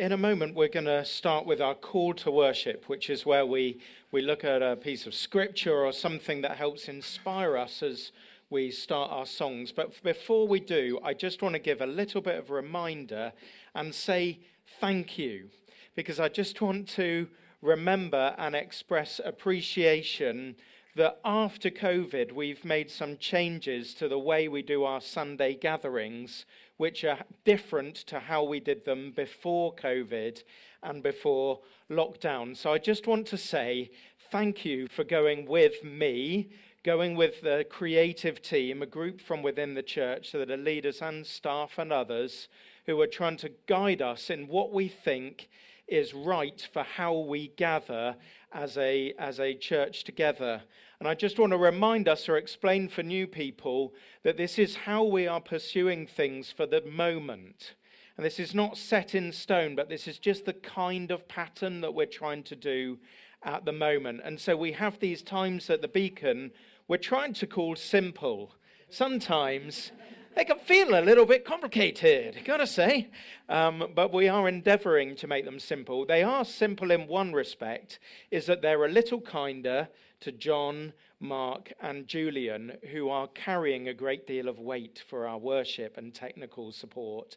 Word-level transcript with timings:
in 0.00 0.12
a 0.12 0.16
moment, 0.16 0.54
we're 0.54 0.66
going 0.66 0.86
to 0.86 1.04
start 1.04 1.44
with 1.44 1.60
our 1.60 1.74
call 1.74 2.14
to 2.14 2.30
worship, 2.30 2.88
which 2.88 3.10
is 3.10 3.26
where 3.26 3.44
we, 3.44 3.78
we 4.10 4.22
look 4.22 4.44
at 4.44 4.62
a 4.62 4.74
piece 4.74 5.04
of 5.04 5.12
scripture 5.12 5.84
or 5.84 5.92
something 5.92 6.40
that 6.40 6.56
helps 6.56 6.88
inspire 6.88 7.54
us 7.58 7.82
as 7.82 8.10
we 8.48 8.70
start 8.70 9.10
our 9.12 9.26
songs. 9.26 9.72
But 9.72 10.02
before 10.02 10.48
we 10.48 10.58
do, 10.58 10.98
I 11.04 11.12
just 11.12 11.42
want 11.42 11.54
to 11.54 11.58
give 11.58 11.82
a 11.82 11.86
little 11.86 12.22
bit 12.22 12.38
of 12.38 12.48
a 12.48 12.54
reminder 12.54 13.34
and 13.74 13.94
say 13.94 14.38
thank 14.80 15.18
you, 15.18 15.50
because 15.94 16.18
I 16.18 16.30
just 16.30 16.62
want 16.62 16.88
to 16.90 17.28
remember 17.60 18.34
and 18.38 18.54
express 18.54 19.20
appreciation 19.22 20.56
that 20.96 21.20
after 21.26 21.68
COVID, 21.68 22.32
we've 22.32 22.64
made 22.64 22.90
some 22.90 23.18
changes 23.18 23.92
to 23.94 24.08
the 24.08 24.18
way 24.18 24.48
we 24.48 24.62
do 24.62 24.82
our 24.82 25.02
Sunday 25.02 25.54
gatherings, 25.54 26.46
which 26.80 27.04
are 27.04 27.18
different 27.44 27.94
to 27.94 28.18
how 28.18 28.42
we 28.42 28.58
did 28.58 28.86
them 28.86 29.12
before 29.14 29.74
COVID 29.74 30.42
and 30.82 31.02
before 31.02 31.60
lockdown. 31.90 32.56
So 32.56 32.72
I 32.72 32.78
just 32.78 33.06
want 33.06 33.26
to 33.26 33.36
say 33.36 33.90
thank 34.32 34.64
you 34.64 34.88
for 34.88 35.04
going 35.04 35.44
with 35.44 35.84
me, 35.84 36.48
going 36.82 37.16
with 37.16 37.42
the 37.42 37.66
creative 37.68 38.40
team, 38.40 38.80
a 38.80 38.86
group 38.86 39.20
from 39.20 39.42
within 39.42 39.74
the 39.74 39.82
church 39.82 40.30
so 40.30 40.38
that 40.38 40.50
are 40.50 40.56
leaders 40.56 41.02
and 41.02 41.26
staff 41.26 41.76
and 41.76 41.92
others 41.92 42.48
who 42.86 42.98
are 43.02 43.06
trying 43.06 43.36
to 43.36 43.52
guide 43.66 44.00
us 44.00 44.30
in 44.30 44.48
what 44.48 44.72
we 44.72 44.88
think 44.88 45.50
is 45.86 46.14
right 46.14 46.66
for 46.72 46.82
how 46.82 47.12
we 47.12 47.48
gather 47.58 48.16
as 48.52 48.76
a, 48.76 49.14
as 49.18 49.40
a 49.40 49.54
church 49.54 50.04
together. 50.04 50.62
And 50.98 51.08
I 51.08 51.14
just 51.14 51.38
want 51.38 51.52
to 51.52 51.58
remind 51.58 52.08
us 52.08 52.28
or 52.28 52.36
explain 52.36 52.88
for 52.88 53.02
new 53.02 53.26
people 53.26 53.94
that 54.22 54.36
this 54.36 54.58
is 54.58 54.76
how 54.76 55.04
we 55.04 55.26
are 55.26 55.40
pursuing 55.40 56.06
things 56.06 56.52
for 56.52 56.66
the 56.66 56.82
moment. 56.82 57.74
And 58.16 58.26
this 58.26 58.38
is 58.38 58.54
not 58.54 58.76
set 58.76 59.14
in 59.14 59.32
stone, 59.32 59.74
but 59.74 59.88
this 59.88 60.06
is 60.06 60.18
just 60.18 60.44
the 60.44 60.52
kind 60.52 61.10
of 61.10 61.26
pattern 61.28 61.80
that 61.80 61.94
we're 61.94 62.06
trying 62.06 62.42
to 62.44 62.56
do 62.56 62.98
at 63.42 63.64
the 63.64 63.72
moment. 63.72 64.20
And 64.24 64.38
so 64.38 64.56
we 64.56 64.72
have 64.72 64.98
these 64.98 65.22
times 65.22 65.70
at 65.70 65.80
the 65.80 65.88
beacon 65.88 66.52
we're 66.90 66.96
trying 66.96 67.34
to 67.34 67.46
call 67.46 67.76
simple. 67.76 68.50
Sometimes 68.88 69.92
they 70.34 70.44
can 70.44 70.58
feel 70.58 70.98
a 70.98 71.02
little 71.02 71.26
bit 71.26 71.44
complicated, 71.44 72.38
gotta 72.44 72.66
say. 72.66 73.08
Um, 73.48 73.90
but 73.94 74.12
we 74.12 74.28
are 74.28 74.48
endeavoring 74.48 75.16
to 75.16 75.26
make 75.26 75.44
them 75.44 75.58
simple. 75.58 76.06
They 76.06 76.22
are 76.22 76.44
simple 76.44 76.90
in 76.90 77.06
one 77.06 77.32
respect, 77.32 77.98
is 78.30 78.46
that 78.46 78.62
they're 78.62 78.84
a 78.84 78.88
little 78.88 79.20
kinder 79.20 79.88
to 80.20 80.32
John, 80.32 80.92
Mark, 81.18 81.72
and 81.80 82.06
Julian, 82.06 82.72
who 82.92 83.08
are 83.08 83.26
carrying 83.28 83.88
a 83.88 83.94
great 83.94 84.26
deal 84.26 84.48
of 84.48 84.58
weight 84.58 85.02
for 85.08 85.26
our 85.26 85.38
worship 85.38 85.96
and 85.96 86.14
technical 86.14 86.72
support. 86.72 87.36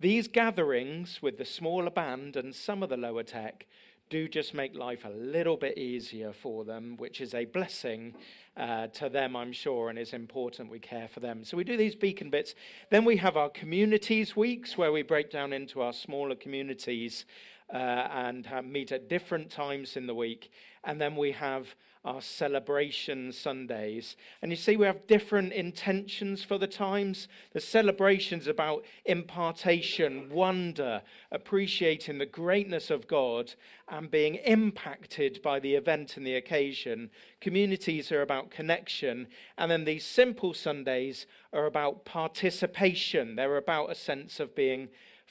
These 0.00 0.26
gatherings 0.28 1.22
with 1.22 1.38
the 1.38 1.44
smaller 1.44 1.90
band 1.90 2.36
and 2.36 2.54
some 2.54 2.82
of 2.82 2.88
the 2.88 2.96
lower 2.96 3.22
tech 3.22 3.66
do 4.12 4.28
just 4.28 4.52
make 4.52 4.76
life 4.76 5.06
a 5.06 5.08
little 5.08 5.56
bit 5.56 5.78
easier 5.78 6.34
for 6.34 6.66
them, 6.66 6.96
which 6.98 7.22
is 7.22 7.32
a 7.32 7.46
blessing 7.46 8.14
uh, 8.58 8.88
to 8.88 9.08
them, 9.08 9.34
I'm 9.34 9.54
sure, 9.54 9.88
and 9.88 9.98
it's 9.98 10.12
important 10.12 10.70
we 10.70 10.78
care 10.78 11.08
for 11.08 11.20
them. 11.20 11.44
So 11.44 11.56
we 11.56 11.64
do 11.64 11.78
these 11.78 11.94
beacon 11.94 12.28
bits. 12.28 12.54
Then 12.90 13.06
we 13.06 13.16
have 13.16 13.38
our 13.38 13.48
communities 13.48 14.36
weeks 14.36 14.76
where 14.76 14.92
we 14.92 15.00
break 15.00 15.30
down 15.30 15.54
into 15.54 15.80
our 15.80 15.94
smaller 15.94 16.34
communities 16.34 17.24
uh, 17.72 17.78
and 17.78 18.46
meet 18.70 18.92
at 18.92 19.08
different 19.08 19.48
times 19.50 19.96
in 19.96 20.06
the 20.06 20.14
week. 20.14 20.50
And 20.84 21.00
then 21.00 21.16
we 21.16 21.32
have 21.32 21.74
our 22.04 22.20
celebration 22.20 23.32
Sundays. 23.32 24.16
And 24.40 24.50
you 24.50 24.56
see, 24.56 24.76
we 24.76 24.86
have 24.86 25.06
different 25.06 25.52
intentions 25.52 26.42
for 26.42 26.58
the 26.58 26.66
times. 26.66 27.28
The 27.52 27.60
celebration's 27.60 28.48
about 28.48 28.84
impartation, 29.04 30.28
wonder, 30.30 31.02
appreciating 31.30 32.18
the 32.18 32.26
greatness 32.26 32.90
of 32.90 33.06
God, 33.06 33.54
and 33.88 34.10
being 34.10 34.34
impacted 34.36 35.40
by 35.42 35.60
the 35.60 35.74
event 35.74 36.16
and 36.16 36.26
the 36.26 36.34
occasion. 36.34 37.10
Communities 37.40 38.10
are 38.10 38.22
about 38.22 38.50
connection. 38.50 39.28
And 39.56 39.70
then 39.70 39.84
these 39.84 40.04
simple 40.04 40.54
Sundays 40.54 41.26
are 41.52 41.66
about 41.66 42.04
participation, 42.04 43.36
they're 43.36 43.56
about 43.56 43.90
a 43.90 43.94
sense 43.94 44.40
of 44.40 44.56
being 44.56 44.88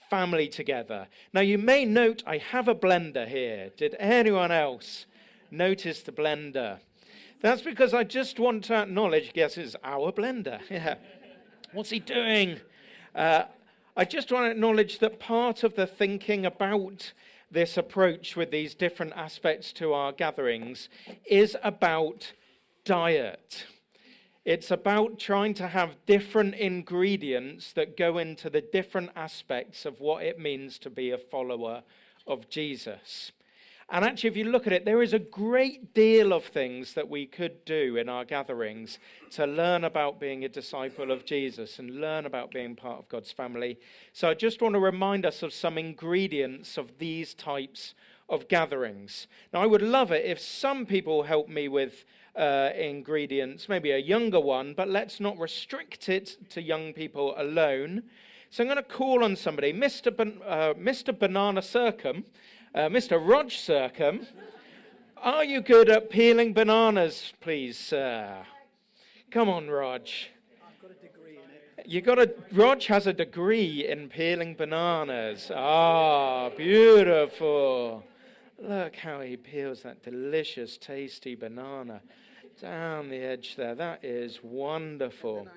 family 0.10 0.48
together. 0.48 1.08
Now, 1.34 1.42
you 1.42 1.58
may 1.58 1.86
note 1.86 2.22
I 2.28 2.38
have 2.38 2.68
a 2.68 2.76
blender 2.76 3.28
here. 3.28 3.72
Did 3.78 3.96
anyone 3.98 4.52
else? 4.52 5.06
Notice 5.52 6.02
the 6.02 6.12
blender. 6.12 6.80
That's 7.42 7.62
because 7.62 7.94
I 7.94 8.04
just 8.04 8.40
want 8.40 8.64
to 8.66 8.76
acknowledge, 8.76 9.34
guess 9.34 9.58
it's 9.58 9.76
our 9.84 10.12
blender. 10.12 10.60
Yeah. 10.70 10.96
What's 11.74 11.90
he 11.90 12.00
doing? 12.00 12.60
Uh, 13.16 13.44
I 13.96 14.04
just 14.04 14.32
want 14.32 14.46
to 14.46 14.52
acknowledge 14.52 15.00
that 15.00 15.20
part 15.20 15.64
of 15.64 15.76
the 15.76 15.88
thinking 15.88 16.46
about 16.46 17.14
this 17.50 17.78
approach 17.78 18.36
with 18.36 18.52
these 18.52 18.74
different 18.74 19.14
aspects 19.16 19.74
to 19.74 19.94
our 19.94 20.12
gatherings 20.12 20.90
is 21.26 21.56
about 21.64 22.34
diet. 22.86 23.66
It's 24.44 24.72
about 24.72 25.20
trying 25.20 25.54
to 25.56 25.68
have 25.68 25.98
different 26.06 26.56
ingredients 26.56 27.74
that 27.74 27.96
go 27.96 28.18
into 28.18 28.50
the 28.50 28.62
different 28.62 29.12
aspects 29.16 29.86
of 29.86 30.00
what 30.00 30.24
it 30.24 30.40
means 30.40 30.80
to 30.80 30.90
be 30.90 31.12
a 31.12 31.18
follower 31.18 31.84
of 32.26 32.50
Jesus. 32.50 33.32
And 33.94 34.06
actually, 34.06 34.30
if 34.30 34.38
you 34.38 34.46
look 34.46 34.68
at 34.68 34.74
it, 34.74 34.86
there 34.86 35.02
is 35.02 35.12
a 35.12 35.20
great 35.20 35.94
deal 35.94 36.32
of 36.32 36.46
things 36.46 36.94
that 36.94 37.10
we 37.10 37.26
could 37.26 37.66
do 37.66 37.98
in 37.98 38.08
our 38.08 38.24
gatherings 38.24 39.00
to 39.32 39.46
learn 39.46 39.84
about 39.84 40.18
being 40.18 40.46
a 40.46 40.50
disciple 40.50 41.12
of 41.12 41.26
Jesus 41.26 41.78
and 41.78 42.00
learn 42.00 42.26
about 42.26 42.52
being 42.52 42.74
part 42.74 43.00
of 43.00 43.10
God's 43.10 43.34
family. 43.34 43.78
So 44.14 44.30
I 44.30 44.34
just 44.34 44.62
want 44.62 44.76
to 44.76 44.80
remind 44.80 45.26
us 45.26 45.44
of 45.44 45.52
some 45.52 45.78
ingredients 45.78 46.78
of 46.78 47.00
these 47.00 47.34
types 47.34 47.94
of 48.30 48.48
gatherings. 48.48 49.28
Now, 49.54 49.62
I 49.62 49.66
would 49.66 49.82
love 49.82 50.14
it 50.14 50.24
if 50.24 50.40
some 50.40 50.86
people 50.86 51.24
help 51.24 51.50
me 51.50 51.68
with 51.68 52.06
uh, 52.34 52.70
ingredients, 52.74 53.68
maybe 53.68 53.92
a 53.92 53.98
younger 53.98 54.40
one, 54.40 54.74
but 54.74 54.88
let's 54.88 55.20
not 55.20 55.38
restrict 55.38 56.08
it 56.08 56.38
to 56.52 56.62
young 56.62 56.94
people 56.94 57.34
alone. 57.36 58.04
So 58.52 58.64
I'm 58.64 58.70
going 58.70 58.78
to 58.78 58.84
call 58.84 59.26
on 59.26 59.36
somebody, 59.36 59.74
Mr. 59.74 60.16
Ban- 60.16 60.40
uh, 60.48 60.76
Mr. 60.76 61.18
Banana 61.18 61.62
Circum. 61.62 62.24
Uh, 62.74 62.88
Mr. 62.88 63.20
Rog 63.22 63.52
Circum, 63.52 64.26
are 65.18 65.44
you 65.44 65.60
good 65.60 65.90
at 65.90 66.10
peeling 66.10 66.54
bananas, 66.54 67.34
please, 67.42 67.78
sir? 67.78 68.46
Come 69.30 69.50
on, 69.50 69.70
Rog. 69.70 70.04
I've 70.04 70.82
got 70.82 70.92
a 70.92 71.06
degree 71.06 71.34
in 71.34 71.80
it. 71.80 71.86
You 71.86 72.00
got 72.00 72.18
a 72.18 72.34
Rog 72.54 72.82
has 72.84 73.08
a 73.08 73.14
degree 73.14 73.86
in 73.90 74.08
peeling 74.08 74.56
bananas. 74.56 75.52
Ah, 75.54 76.50
beautiful. 76.56 78.06
Look 78.58 78.96
how 78.96 79.20
he 79.20 79.36
peels 79.36 79.82
that 79.82 80.02
delicious, 80.02 80.78
tasty 80.78 81.36
banana 81.36 82.02
down 82.60 83.10
the 83.10 83.18
edge 83.18 83.56
there. 83.56 83.76
That 83.76 84.04
is 84.04 84.40
wonderful. 84.44 85.48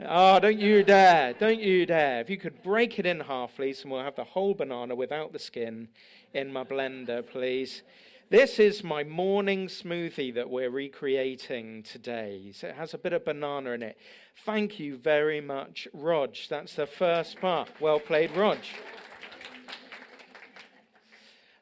Oh, 0.00 0.38
don't 0.38 0.58
you 0.58 0.82
dare. 0.82 1.34
Don't 1.34 1.60
you 1.60 1.84
dare. 1.86 2.20
If 2.20 2.30
you 2.30 2.36
could 2.36 2.62
break 2.62 2.98
it 2.98 3.06
in 3.06 3.20
half, 3.20 3.56
please, 3.56 3.82
and 3.82 3.90
we'll 3.90 4.02
have 4.02 4.16
the 4.16 4.24
whole 4.24 4.54
banana 4.54 4.94
without 4.94 5.32
the 5.32 5.38
skin 5.38 5.88
in 6.32 6.52
my 6.52 6.64
blender, 6.64 7.26
please. 7.26 7.82
This 8.30 8.58
is 8.58 8.84
my 8.84 9.04
morning 9.04 9.68
smoothie 9.68 10.34
that 10.34 10.50
we're 10.50 10.70
recreating 10.70 11.82
today. 11.82 12.52
So 12.54 12.68
it 12.68 12.74
has 12.74 12.92
a 12.92 12.98
bit 12.98 13.12
of 13.12 13.24
banana 13.24 13.70
in 13.70 13.82
it. 13.82 13.98
Thank 14.44 14.78
you 14.78 14.96
very 14.96 15.40
much, 15.40 15.88
Rog. 15.92 16.36
That's 16.48 16.74
the 16.74 16.86
first 16.86 17.40
part. 17.40 17.70
Well 17.80 18.00
played, 18.00 18.36
Rog. 18.36 18.58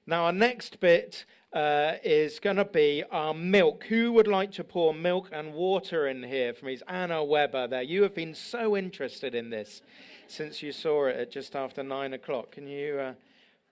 Now, 0.09 0.25
our 0.27 0.33
next 0.33 0.79
bit 0.81 1.25
uh, 1.57 1.97
is 2.05 2.39
going 2.39 2.57
to 2.57 2.67
be 2.67 3.03
our 3.11 3.33
milk. 3.33 3.85
Who 3.85 4.13
would 4.13 4.29
like 4.29 4.53
to 4.53 4.65
pour 4.65 4.93
milk 4.93 5.31
and 5.33 5.55
water 5.55 6.07
in 6.07 6.23
here 6.23 6.53
for 6.53 6.67
me? 6.67 6.75
It's 6.75 6.83
Anna 6.87 7.25
Weber 7.25 7.67
there. 7.67 7.81
You 7.81 8.03
have 8.03 8.15
been 8.15 8.35
so 8.35 8.77
interested 8.77 9.35
in 9.35 9.49
this 9.49 9.81
since 10.27 10.63
you 10.63 10.71
saw 10.71 11.07
it 11.07 11.17
at 11.17 11.31
just 11.31 11.57
after 11.57 11.83
nine 11.83 12.13
o'clock. 12.13 12.51
Can 12.51 12.67
you 12.67 12.99
uh, 12.99 13.15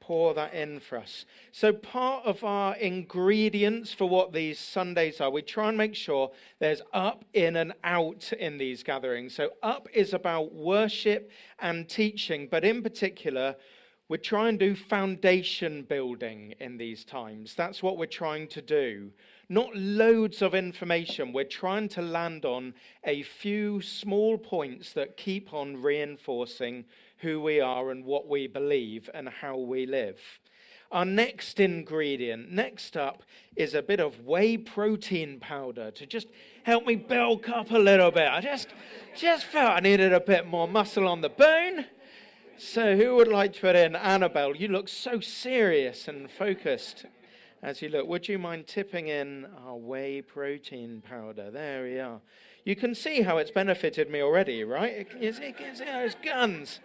pour 0.00 0.32
that 0.32 0.54
in 0.54 0.80
for 0.80 0.96
us? 0.96 1.26
So, 1.52 1.74
part 1.74 2.24
of 2.24 2.42
our 2.42 2.74
ingredients 2.76 3.92
for 3.92 4.08
what 4.08 4.32
these 4.32 4.58
Sundays 4.58 5.20
are, 5.20 5.28
we 5.28 5.42
try 5.42 5.68
and 5.68 5.76
make 5.76 5.94
sure 5.94 6.30
there's 6.60 6.80
up, 6.94 7.26
in, 7.34 7.54
and 7.54 7.74
out 7.84 8.32
in 8.32 8.56
these 8.56 8.82
gatherings. 8.82 9.34
So, 9.34 9.50
up 9.62 9.88
is 9.92 10.14
about 10.14 10.54
worship 10.54 11.30
and 11.58 11.86
teaching, 11.86 12.48
but 12.50 12.64
in 12.64 12.82
particular, 12.82 13.56
we 14.08 14.18
try 14.18 14.48
and 14.48 14.58
do 14.58 14.74
foundation 14.74 15.82
building 15.82 16.54
in 16.60 16.76
these 16.76 17.04
times. 17.04 17.54
That's 17.54 17.82
what 17.82 17.96
we're 17.96 18.06
trying 18.06 18.48
to 18.48 18.60
do. 18.60 19.12
Not 19.48 19.74
loads 19.74 20.42
of 20.42 20.54
information. 20.54 21.32
We're 21.32 21.44
trying 21.44 21.88
to 21.90 22.02
land 22.02 22.44
on 22.44 22.74
a 23.04 23.22
few 23.22 23.80
small 23.80 24.36
points 24.36 24.92
that 24.92 25.16
keep 25.16 25.54
on 25.54 25.80
reinforcing 25.80 26.84
who 27.18 27.40
we 27.40 27.60
are 27.60 27.90
and 27.90 28.04
what 28.04 28.28
we 28.28 28.46
believe 28.46 29.08
and 29.14 29.28
how 29.28 29.56
we 29.56 29.86
live. 29.86 30.20
Our 30.92 31.06
next 31.06 31.58
ingredient, 31.58 32.52
next 32.52 32.96
up, 32.96 33.22
is 33.56 33.74
a 33.74 33.82
bit 33.82 34.00
of 34.00 34.20
whey 34.20 34.58
protein 34.58 35.40
powder 35.40 35.90
to 35.90 36.06
just 36.06 36.28
help 36.62 36.86
me 36.86 36.94
bulk 36.94 37.48
up 37.48 37.70
a 37.70 37.78
little 37.78 38.10
bit. 38.10 38.28
I 38.28 38.40
just, 38.40 38.68
just 39.16 39.46
felt 39.46 39.78
I 39.78 39.80
needed 39.80 40.12
a 40.12 40.20
bit 40.20 40.46
more 40.46 40.68
muscle 40.68 41.08
on 41.08 41.22
the 41.22 41.30
bone. 41.30 41.86
So, 42.56 42.96
who 42.96 43.16
would 43.16 43.26
like 43.26 43.52
to 43.54 43.60
put 43.60 43.74
in 43.74 43.96
Annabelle? 43.96 44.54
You 44.54 44.68
look 44.68 44.88
so 44.88 45.18
serious 45.18 46.06
and 46.06 46.30
focused 46.30 47.04
as 47.64 47.82
you 47.82 47.88
look. 47.88 48.06
Would 48.06 48.28
you 48.28 48.38
mind 48.38 48.68
tipping 48.68 49.08
in 49.08 49.48
our 49.66 49.74
whey 49.74 50.22
protein 50.22 51.02
powder? 51.02 51.50
There 51.50 51.82
we 51.82 51.98
are. 51.98 52.20
You 52.64 52.76
can 52.76 52.94
see 52.94 53.22
how 53.22 53.38
it's 53.38 53.50
benefited 53.50 54.08
me 54.08 54.22
already, 54.22 54.62
right? 54.62 55.08
See 55.20 55.52
how 55.84 56.00
it's 56.00 56.14
guns. 56.14 56.78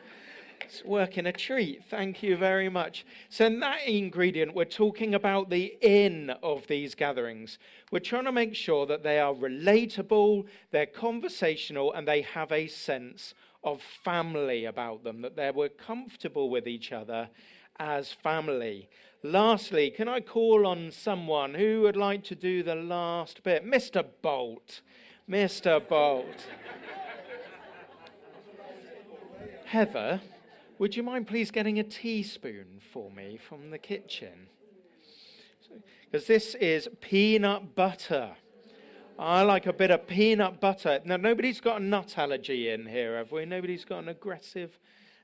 It's 0.62 0.83
working 0.83 1.27
a 1.27 1.31
treat. 1.31 1.83
Thank 1.86 2.24
you 2.24 2.36
very 2.36 2.68
much. 2.68 3.06
So, 3.30 3.45
in 3.45 3.60
that 3.60 3.88
ingredient, 3.88 4.56
we're 4.56 4.65
talking 4.65 5.13
about 5.13 5.51
the 5.51 5.77
in 5.81 6.31
of 6.42 6.65
these 6.65 6.95
gatherings. 6.95 7.60
We're 7.92 8.00
trying 8.00 8.25
to 8.25 8.31
make 8.31 8.56
sure 8.56 8.88
that 8.88 9.04
they 9.04 9.19
are 9.19 9.36
relatable, 9.36 10.45
they're 10.72 10.88
conversational, 10.88 11.94
and 11.94 12.07
they 12.07 12.24
have 12.24 12.51
a 12.51 12.65
sense 12.65 13.36
of 13.64 13.82
family 13.82 14.66
about 14.66 15.04
them, 15.04 15.22
that 15.22 15.36
they 15.36 15.52
were 15.52 15.70
comfortable 15.70 16.50
with 16.50 16.68
each 16.68 16.92
other 16.92 17.30
as 17.80 18.12
family. 18.12 18.90
Lastly, 19.24 19.90
can 19.90 20.08
I 20.08 20.22
call 20.22 20.66
on 20.66 20.92
someone 20.92 21.54
who 21.54 21.82
would 21.82 21.98
like 21.98 22.24
to 22.26 22.36
do 22.36 22.64
the 22.64 22.76
last 22.76 23.44
bit? 23.44 23.66
Mr. 23.66 24.06
Bolt. 24.22 24.82
Mr. 25.30 25.86
Bolt. 25.86 26.48
Heather, 29.66 30.22
would 30.80 30.96
you 30.96 31.04
mind 31.04 31.28
please 31.28 31.52
getting 31.52 31.80
a 31.80 31.84
teaspoon 31.84 32.80
for 32.92 33.12
me 33.12 33.38
from 33.38 33.70
the 33.70 33.78
kitchen? 33.78 34.48
Because 36.10 36.26
this 36.26 36.56
is 36.56 36.90
peanut 37.02 37.76
butter. 37.76 38.32
I 39.19 39.42
like 39.42 39.66
a 39.66 39.74
bit 39.74 39.92
of 39.92 40.07
peanut 40.07 40.62
butter. 40.62 41.01
Now, 41.04 41.18
nobody's 41.18 41.60
got 41.60 41.81
a 41.81 41.83
nut 41.83 42.13
allergy 42.18 42.69
in 42.69 42.86
here, 42.86 43.18
have 43.18 43.33
we? 43.33 43.44
Nobody's 43.44 43.83
got 43.83 44.01
an 44.01 44.07
aggressive 44.07 44.80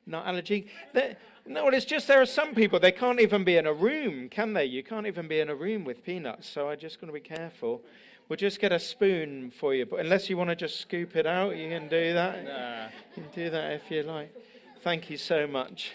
nut 0.05 0.25
allergy. 0.25 0.67
no, 0.93 1.63
well, 1.63 1.73
it's 1.73 1.85
just 1.85 2.05
there 2.05 2.21
are 2.21 2.25
some 2.25 2.53
people, 2.53 2.77
they 2.77 2.91
can't 2.91 3.21
even 3.21 3.45
be 3.45 3.55
in 3.55 3.65
a 3.65 3.73
room, 3.73 4.27
can 4.27 4.51
they? 4.51 4.65
You 4.65 4.83
can't 4.83 5.07
even 5.07 5.29
be 5.29 5.39
in 5.39 5.49
a 5.49 5.55
room 5.55 5.85
with 5.85 6.03
peanuts, 6.03 6.45
so 6.49 6.67
I 6.67 6.75
just 6.75 6.99
got 6.99 7.07
to 7.07 7.13
be 7.13 7.21
careful. 7.21 7.81
We'll 8.27 8.35
just 8.35 8.59
get 8.59 8.73
a 8.73 8.79
spoon 8.79 9.49
for 9.49 9.73
you, 9.73 9.85
but 9.85 10.01
unless 10.01 10.29
you 10.29 10.35
want 10.35 10.49
to 10.49 10.57
just 10.57 10.81
scoop 10.81 11.15
it 11.15 11.25
out, 11.25 11.55
you 11.55 11.69
can 11.69 11.87
do 11.87 12.13
that. 12.13 12.43
Nah. 12.43 12.87
You 13.15 13.23
can 13.23 13.31
do 13.33 13.49
that 13.49 13.71
if 13.71 13.89
you 13.89 14.03
like. 14.03 14.35
Thank 14.81 15.09
you 15.09 15.15
so 15.15 15.47
much. 15.47 15.93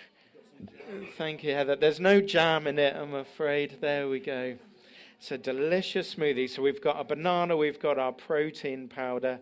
Thank 1.19 1.45
you, 1.45 1.53
Heather. 1.53 1.77
There's 1.77 2.01
no 2.01 2.23
jam 2.23 2.67
in 2.67 2.79
it, 2.79 2.97
I'm 2.97 3.15
afraid. 3.15 3.77
There 3.83 4.09
we 4.09 4.21
go. 4.21 4.57
It's 5.21 5.31
a 5.31 5.37
delicious 5.37 6.15
smoothie. 6.15 6.49
So 6.49 6.63
we've 6.63 6.81
got 6.81 6.99
a 6.99 7.05
banana, 7.05 7.55
we've 7.55 7.79
got 7.79 7.99
our 7.99 8.11
protein 8.11 8.89
powder. 8.89 9.39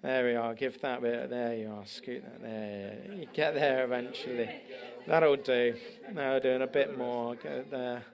There 0.00 0.24
we 0.24 0.34
are. 0.34 0.54
Give 0.54 0.80
that 0.80 1.02
bit. 1.02 1.28
There 1.28 1.54
you 1.54 1.68
are. 1.70 1.84
Scoot 1.84 2.22
that 2.24 2.40
there. 2.40 2.96
You 3.14 3.26
get 3.34 3.54
there 3.54 3.84
eventually. 3.84 4.48
That'll 5.06 5.36
do. 5.36 5.74
Now 6.14 6.32
we're 6.32 6.40
doing 6.40 6.62
a 6.62 6.66
bit 6.66 6.96
more. 6.96 7.34
Go 7.34 7.62
there. 7.70 8.04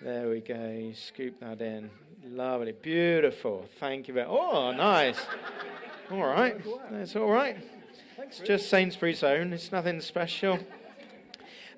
There 0.00 0.28
we 0.30 0.38
go. 0.38 0.92
Scoop 0.94 1.40
that 1.40 1.60
in. 1.60 1.90
Lovely. 2.24 2.70
Beautiful. 2.80 3.68
Thank 3.80 4.06
you 4.06 4.14
very 4.14 4.28
Oh, 4.28 4.70
nice. 4.70 5.18
All 6.12 6.26
right. 6.26 6.56
That's 6.92 7.16
all 7.16 7.28
right. 7.28 7.56
It's 8.18 8.38
just 8.38 8.70
Sainsbury's 8.70 9.24
own. 9.24 9.52
It's 9.52 9.72
nothing 9.72 10.00
special. 10.00 10.60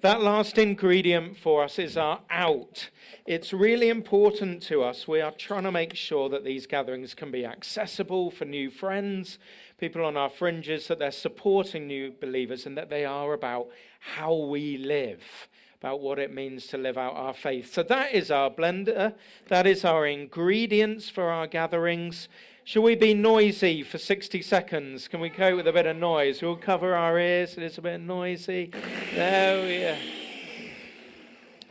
That 0.00 0.22
last 0.22 0.58
ingredient 0.58 1.36
for 1.36 1.64
us 1.64 1.76
is 1.76 1.96
our 1.96 2.20
out. 2.30 2.90
It's 3.26 3.52
really 3.52 3.88
important 3.88 4.62
to 4.64 4.84
us. 4.84 5.08
We 5.08 5.20
are 5.20 5.32
trying 5.32 5.64
to 5.64 5.72
make 5.72 5.96
sure 5.96 6.28
that 6.28 6.44
these 6.44 6.68
gatherings 6.68 7.14
can 7.14 7.32
be 7.32 7.44
accessible 7.44 8.30
for 8.30 8.44
new 8.44 8.70
friends, 8.70 9.40
people 9.76 10.04
on 10.04 10.16
our 10.16 10.30
fringes, 10.30 10.86
that 10.86 11.00
they're 11.00 11.10
supporting 11.10 11.88
new 11.88 12.12
believers, 12.12 12.64
and 12.64 12.78
that 12.78 12.90
they 12.90 13.04
are 13.04 13.32
about 13.32 13.70
how 13.98 14.36
we 14.36 14.78
live, 14.78 15.48
about 15.82 16.00
what 16.00 16.20
it 16.20 16.32
means 16.32 16.68
to 16.68 16.78
live 16.78 16.96
out 16.96 17.16
our 17.16 17.34
faith. 17.34 17.72
So 17.72 17.82
that 17.82 18.14
is 18.14 18.30
our 18.30 18.50
blender, 18.50 19.14
that 19.48 19.66
is 19.66 19.84
our 19.84 20.06
ingredients 20.06 21.10
for 21.10 21.24
our 21.24 21.48
gatherings. 21.48 22.28
Shall 22.68 22.82
we 22.82 22.96
be 22.96 23.14
noisy 23.14 23.82
for 23.82 23.96
60 23.96 24.42
seconds? 24.42 25.08
Can 25.08 25.20
we 25.20 25.30
cope 25.30 25.56
with 25.56 25.66
a 25.66 25.72
bit 25.72 25.86
of 25.86 25.96
noise? 25.96 26.42
We'll 26.42 26.54
cover 26.54 26.94
our 26.94 27.18
ears. 27.18 27.54
It's 27.56 27.78
a 27.78 27.80
bit 27.80 27.98
noisy. 27.98 28.70
There 29.14 29.64
we 29.64 29.84
are. 29.84 29.96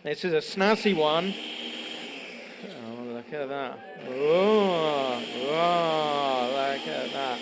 This 0.01 0.25
is 0.25 0.33
a 0.33 0.37
snazzy 0.37 0.95
one. 0.95 1.35
Oh, 2.65 3.03
look 3.13 3.31
at 3.31 3.47
that. 3.47 3.79
Oh, 4.09 5.23
oh 5.51 6.73
look 6.73 6.87
at 6.87 7.13
that. 7.13 7.39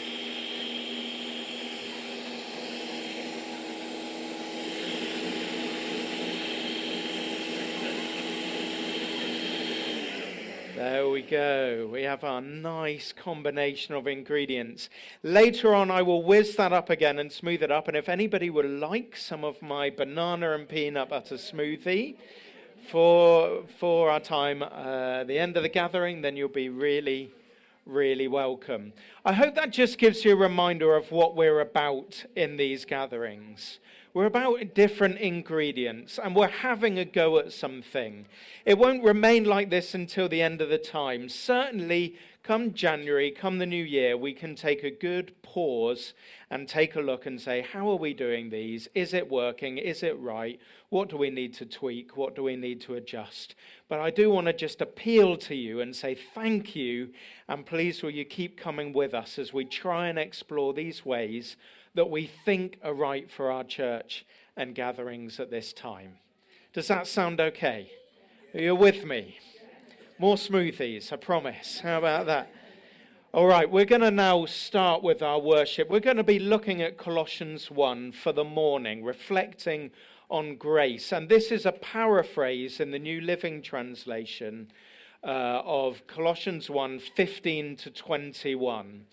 There 10.75 11.07
we 11.07 11.21
go. 11.21 11.87
We 11.89 12.03
have 12.03 12.25
our 12.25 12.41
nice 12.41 13.13
combination 13.13 13.95
of 13.95 14.07
ingredients. 14.07 14.89
Later 15.23 15.73
on, 15.73 15.89
I 15.89 16.01
will 16.01 16.21
whiz 16.21 16.57
that 16.57 16.73
up 16.73 16.89
again 16.89 17.17
and 17.17 17.31
smooth 17.31 17.63
it 17.63 17.71
up. 17.71 17.87
And 17.87 17.95
if 17.95 18.09
anybody 18.09 18.49
would 18.49 18.65
like 18.65 19.15
some 19.15 19.45
of 19.45 19.61
my 19.61 19.89
banana 19.89 20.51
and 20.51 20.67
peanut 20.67 21.07
butter 21.07 21.35
smoothie 21.35 22.17
for, 22.91 23.63
for 23.79 24.09
our 24.09 24.19
time 24.19 24.63
uh, 24.63 25.23
the 25.23 25.39
end 25.39 25.55
of 25.55 25.63
the 25.63 25.69
gathering, 25.69 26.21
then 26.21 26.35
you'll 26.35 26.49
be 26.49 26.67
really, 26.67 27.31
really 27.85 28.27
welcome. 28.27 28.91
I 29.23 29.31
hope 29.31 29.55
that 29.55 29.69
just 29.69 29.97
gives 29.97 30.25
you 30.25 30.33
a 30.33 30.35
reminder 30.35 30.97
of 30.97 31.09
what 31.09 31.37
we're 31.37 31.61
about 31.61 32.25
in 32.35 32.57
these 32.57 32.83
gatherings. 32.83 33.79
We're 34.15 34.27
about 34.27 34.73
different 34.73 35.17
ingredients 35.17 36.17
and 36.23 36.37
we're 36.37 36.47
having 36.47 36.97
a 36.97 37.03
go 37.03 37.37
at 37.37 37.51
something. 37.51 38.25
It 38.65 38.77
won't 38.77 39.03
remain 39.03 39.43
like 39.43 39.69
this 39.69 39.93
until 39.93 40.29
the 40.29 40.41
end 40.41 40.61
of 40.61 40.69
the 40.69 40.77
time. 40.77 41.27
Certainly, 41.27 42.15
come 42.41 42.71
January, 42.71 43.29
come 43.29 43.57
the 43.57 43.65
new 43.65 43.83
year, 43.83 44.15
we 44.15 44.31
can 44.31 44.55
take 44.55 44.85
a 44.85 44.89
good 44.89 45.33
pause 45.41 46.13
and 46.49 46.65
take 46.65 46.95
a 46.95 47.01
look 47.01 47.25
and 47.25 47.41
say, 47.41 47.59
how 47.59 47.89
are 47.89 47.97
we 47.97 48.13
doing 48.13 48.51
these? 48.51 48.87
Is 48.95 49.13
it 49.13 49.29
working? 49.29 49.77
Is 49.77 50.01
it 50.01 50.17
right? 50.17 50.61
What 50.87 51.09
do 51.09 51.17
we 51.17 51.29
need 51.29 51.53
to 51.55 51.65
tweak? 51.65 52.15
What 52.15 52.37
do 52.37 52.43
we 52.43 52.55
need 52.55 52.79
to 52.81 52.93
adjust? 52.93 53.53
But 53.89 53.99
I 53.99 54.11
do 54.11 54.31
want 54.31 54.47
to 54.47 54.53
just 54.53 54.79
appeal 54.79 55.35
to 55.39 55.55
you 55.55 55.81
and 55.81 55.93
say 55.93 56.15
thank 56.15 56.73
you, 56.73 57.09
and 57.49 57.65
please 57.65 58.01
will 58.01 58.11
you 58.11 58.23
keep 58.23 58.57
coming 58.57 58.93
with 58.93 59.13
us 59.13 59.37
as 59.37 59.51
we 59.51 59.65
try 59.65 60.07
and 60.07 60.17
explore 60.17 60.73
these 60.73 61.05
ways 61.05 61.57
that 61.95 62.09
we 62.09 62.27
think 62.27 62.77
are 62.83 62.93
right 62.93 63.29
for 63.31 63.51
our 63.51 63.63
church 63.63 64.25
and 64.55 64.75
gatherings 64.75 65.39
at 65.39 65.49
this 65.49 65.73
time. 65.73 66.13
Does 66.73 66.87
that 66.89 67.07
sound 67.07 67.39
okay? 67.41 67.89
Are 68.53 68.61
you 68.61 68.75
with 68.75 69.05
me? 69.05 69.37
More 70.19 70.35
smoothies, 70.35 71.11
I 71.11 71.15
promise. 71.15 71.79
How 71.79 71.97
about 71.97 72.25
that? 72.27 72.49
All 73.33 73.47
right, 73.47 73.69
we're 73.69 73.85
going 73.85 74.01
to 74.01 74.11
now 74.11 74.45
start 74.45 75.03
with 75.03 75.21
our 75.21 75.39
worship. 75.39 75.89
We're 75.89 75.99
going 75.99 76.15
to 76.15 76.23
be 76.23 76.39
looking 76.39 76.81
at 76.81 76.97
Colossians 76.97 77.69
1 77.69 78.13
for 78.13 78.31
the 78.31 78.45
morning, 78.45 79.03
reflecting 79.03 79.91
on 80.29 80.55
grace. 80.55 81.11
And 81.11 81.27
this 81.27 81.51
is 81.51 81.65
a 81.65 81.73
paraphrase 81.73 82.79
in 82.79 82.91
the 82.91 82.99
New 82.99 83.19
Living 83.19 83.61
Translation 83.61 84.71
uh, 85.21 85.61
of 85.65 86.07
Colossians 86.07 86.69
1 86.69 86.99
15 86.99 87.75
to 87.75 87.89
21. 87.89 89.05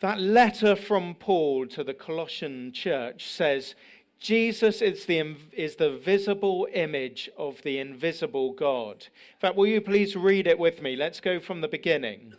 That 0.00 0.18
letter 0.18 0.76
from 0.76 1.14
Paul 1.14 1.66
to 1.68 1.84
the 1.84 1.92
Colossian 1.92 2.72
church 2.72 3.28
says, 3.28 3.74
Jesus 4.18 4.80
is 4.80 5.04
the, 5.04 5.36
is 5.52 5.76
the 5.76 5.90
visible 5.90 6.66
image 6.72 7.30
of 7.36 7.62
the 7.62 7.78
invisible 7.78 8.52
God. 8.52 9.06
In 9.34 9.40
fact, 9.40 9.56
will 9.56 9.66
you 9.66 9.82
please 9.82 10.16
read 10.16 10.46
it 10.46 10.58
with 10.58 10.80
me? 10.80 10.96
Let's 10.96 11.20
go 11.20 11.38
from 11.38 11.60
the 11.60 11.68
beginning. 11.68 12.32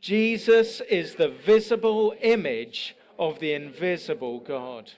Jesus 0.00 0.82
is 0.82 1.14
the 1.14 1.28
visible 1.28 2.14
image 2.20 2.94
of 3.18 3.38
the 3.40 3.54
invisible 3.54 4.38
God. 4.38 4.92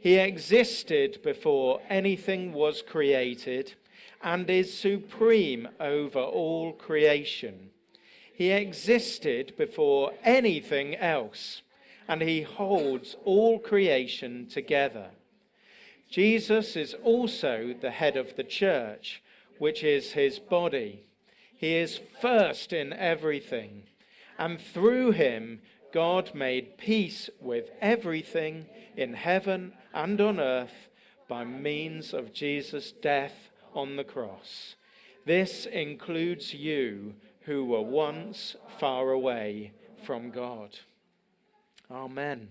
He 0.00 0.16
existed 0.16 1.20
before 1.24 1.80
anything 1.88 2.52
was 2.52 2.82
created 2.82 3.74
and 4.22 4.48
is 4.48 4.72
supreme 4.72 5.68
over 5.80 6.20
all 6.20 6.72
creation. 6.72 7.70
He 8.40 8.52
existed 8.52 9.52
before 9.58 10.14
anything 10.24 10.96
else, 10.96 11.60
and 12.08 12.22
he 12.22 12.40
holds 12.40 13.14
all 13.22 13.58
creation 13.58 14.46
together. 14.46 15.10
Jesus 16.08 16.74
is 16.74 16.94
also 17.04 17.74
the 17.78 17.90
head 17.90 18.16
of 18.16 18.36
the 18.36 18.42
church, 18.42 19.22
which 19.58 19.84
is 19.84 20.12
his 20.12 20.38
body. 20.38 21.04
He 21.54 21.74
is 21.74 22.00
first 22.22 22.72
in 22.72 22.94
everything, 22.94 23.82
and 24.38 24.58
through 24.58 25.10
him, 25.10 25.60
God 25.92 26.34
made 26.34 26.78
peace 26.78 27.28
with 27.42 27.68
everything 27.82 28.64
in 28.96 29.12
heaven 29.12 29.74
and 29.92 30.18
on 30.18 30.40
earth 30.40 30.88
by 31.28 31.44
means 31.44 32.14
of 32.14 32.32
Jesus' 32.32 32.90
death 32.90 33.50
on 33.74 33.96
the 33.96 34.04
cross. 34.04 34.76
This 35.26 35.66
includes 35.66 36.54
you 36.54 37.16
who 37.40 37.64
were 37.64 37.82
once 37.82 38.56
far 38.78 39.10
away 39.10 39.72
from 40.04 40.30
God. 40.30 40.78
Amen. 41.90 42.48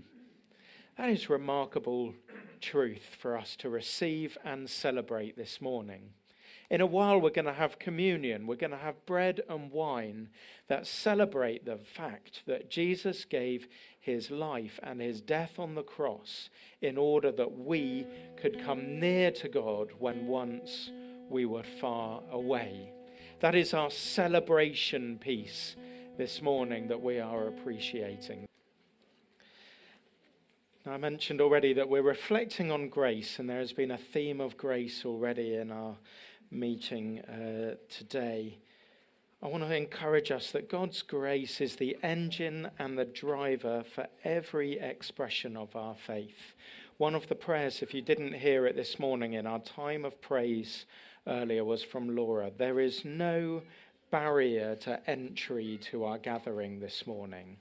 That 0.98 1.10
is 1.10 1.30
remarkable 1.30 2.14
truth 2.60 3.16
for 3.20 3.38
us 3.38 3.56
to 3.58 3.70
receive 3.70 4.38
and 4.44 4.70
celebrate 4.70 5.38
this 5.38 5.62
morning. 5.62 6.10
In 6.70 6.82
a 6.82 6.86
while, 6.86 7.20
we're 7.20 7.30
going 7.32 7.46
to 7.46 7.54
have 7.54 7.80
communion. 7.80 8.46
We're 8.46 8.56
going 8.56 8.72
to 8.72 8.78
have 8.78 9.06
bread 9.06 9.42
and 9.50 9.72
wine 9.72 10.30
that 10.68 10.86
celebrate 10.86 11.66
the 11.66 11.78
fact 11.78 12.44
that 12.46 12.70
Jesus 12.70 13.26
gave 13.26 13.68
his 14.00 14.30
life 14.30 14.80
and 14.84 15.02
his 15.02 15.20
death 15.20 15.58
on 15.58 15.74
the 15.74 15.84
cross 15.84 16.50
in 16.82 16.98
order 16.98 17.32
that 17.32 17.58
we 17.58 18.06
could 18.40 18.64
come 18.64 19.00
near 19.00 19.32
to 19.32 19.50
God 19.50 19.92
when 19.98 20.28
once 20.28 20.92
we 21.30 21.46
were 21.46 21.64
far 21.64 22.22
away. 22.32 22.92
That 23.40 23.56
is 23.56 23.74
our 23.74 23.90
celebration 23.90 25.18
piece 25.18 25.78
this 26.18 26.42
morning 26.42 26.90
that 26.90 27.02
we 27.02 27.22
are 27.22 27.48
appreciating. 27.48 28.46
I 30.86 30.98
mentioned 30.98 31.40
already 31.40 31.72
that 31.72 31.88
we're 31.88 32.02
reflecting 32.02 32.70
on 32.70 32.90
grace, 32.90 33.40
and 33.40 33.50
there 33.50 33.60
has 33.60 33.72
been 33.72 33.92
a 33.92 33.98
theme 33.98 34.42
of 34.42 34.58
grace 34.58 35.06
already 35.06 35.56
in 35.56 35.72
our 35.72 35.96
meeting 36.52 37.22
uh, 37.22 37.76
today. 37.88 38.58
I 39.42 39.48
want 39.48 39.64
to 39.64 39.74
encourage 39.74 40.32
us 40.32 40.52
that 40.52 40.70
God's 40.70 41.02
grace 41.02 41.62
is 41.62 41.78
the 41.78 41.96
engine 42.04 42.70
and 42.78 42.98
the 42.98 43.06
driver 43.06 43.86
for 43.96 44.08
every 44.26 44.78
expression 44.80 45.56
of 45.56 45.78
our 45.78 45.96
faith. 45.96 46.56
One 46.98 47.16
of 47.16 47.30
the 47.30 47.36
prayers, 47.36 47.82
if 47.82 47.94
you 47.94 48.02
didn't 48.02 48.34
hear 48.34 48.66
it 48.66 48.76
this 48.76 49.00
morning 49.00 49.32
in 49.32 49.48
our 49.48 49.60
time 49.60 50.04
of 50.04 50.20
praise 50.20 50.86
earlier, 51.28 51.64
was 51.64 51.84
from 51.84 52.16
Laura. 52.16 52.52
There 52.56 52.80
is 52.80 53.06
no 53.06 53.64
barrier 54.12 54.76
to 54.78 55.10
entry 55.10 55.78
to 55.92 56.04
our 56.06 56.18
gathering 56.18 56.80
this 56.80 57.06
morning. 57.06 57.58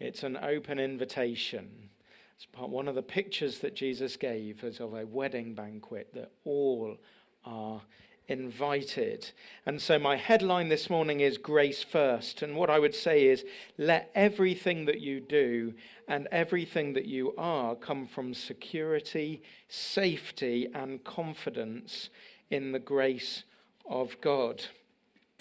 It's 0.00 0.22
an 0.22 0.36
open 0.36 0.78
invitation. 0.78 1.90
It's 2.36 2.46
part, 2.46 2.70
one 2.70 2.88
of 2.88 2.94
the 2.94 3.02
pictures 3.02 3.58
that 3.60 3.74
Jesus 3.74 4.16
gave 4.16 4.62
as 4.62 4.80
of 4.80 4.94
a 4.94 5.04
wedding 5.04 5.54
banquet 5.54 6.08
that 6.14 6.30
all 6.44 6.96
are 7.44 7.82
invited. 8.28 9.30
And 9.64 9.80
so 9.80 9.98
my 9.98 10.16
headline 10.16 10.68
this 10.68 10.90
morning 10.90 11.20
is 11.20 11.38
Grace 11.38 11.82
First. 11.82 12.42
And 12.42 12.54
what 12.54 12.70
I 12.70 12.78
would 12.78 12.94
say 12.94 13.26
is 13.26 13.44
let 13.78 14.10
everything 14.14 14.84
that 14.84 15.00
you 15.00 15.18
do 15.18 15.74
and 16.06 16.28
everything 16.30 16.92
that 16.92 17.06
you 17.06 17.34
are 17.36 17.74
come 17.74 18.06
from 18.06 18.34
security, 18.34 19.42
safety, 19.68 20.68
and 20.74 21.02
confidence 21.02 22.10
in 22.50 22.72
the 22.72 22.78
grace 22.78 23.44
of 23.88 24.20
God. 24.20 24.64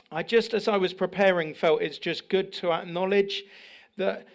I 0.09 0.23
just, 0.23 0.53
as 0.53 0.69
I 0.69 0.77
was 0.77 0.93
preparing, 0.93 1.53
felt 1.53 1.81
it's 1.81 1.97
just 1.97 2.29
good 2.29 2.53
to 2.53 2.71
acknowledge 2.71 3.43
that 3.97 4.25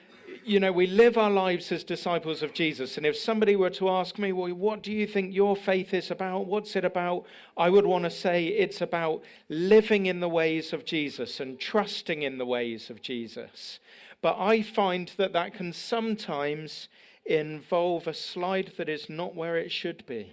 you 0.45 0.61
know, 0.61 0.73
we 0.73 0.87
live 0.87 1.17
our 1.17 1.31
lives 1.31 1.73
as 1.73 1.85
disciples 1.85 2.43
of 2.43 2.53
Jesus. 2.53 2.97
And 2.97 3.07
if 3.07 3.17
somebody 3.17 3.57
were 3.57 3.71
to 3.71 3.89
ask 3.89 4.19
me, 4.19 4.33
well, 4.33 4.53
what 4.53 4.83
do 4.83 4.93
you 4.93 5.07
think 5.07 5.35
your 5.35 5.57
faith 5.57 5.95
is 5.95 6.11
about? 6.11 6.47
What's 6.47 6.77
it 6.77 6.85
about? 6.85 7.27
I 7.57 7.71
would 7.71 7.87
want 7.87 8.05
to 8.05 8.11
say 8.11 8.47
it's 8.47 8.81
about 8.81 9.23
living 9.49 10.07
in 10.07 10.21
the 10.21 10.29
ways 10.29 10.73
of 10.73 10.85
Jesus 10.85 11.41
and 11.41 11.59
trusting 11.59 12.23
in 12.23 12.39
the 12.39 12.47
ways 12.47 12.91
of 12.91 13.03
Jesus. 13.03 13.81
But 14.21 14.37
I 14.39 14.63
find 14.63 15.11
that 15.17 15.33
that 15.33 15.55
can 15.55 15.73
sometimes 15.73 16.89
involve 17.25 18.07
a 18.07 18.15
slide 18.15 18.73
that 18.77 18.89
is 18.89 19.09
not 19.09 19.35
where 19.35 19.57
it 19.57 19.71
should 19.71 20.05
be. 20.07 20.33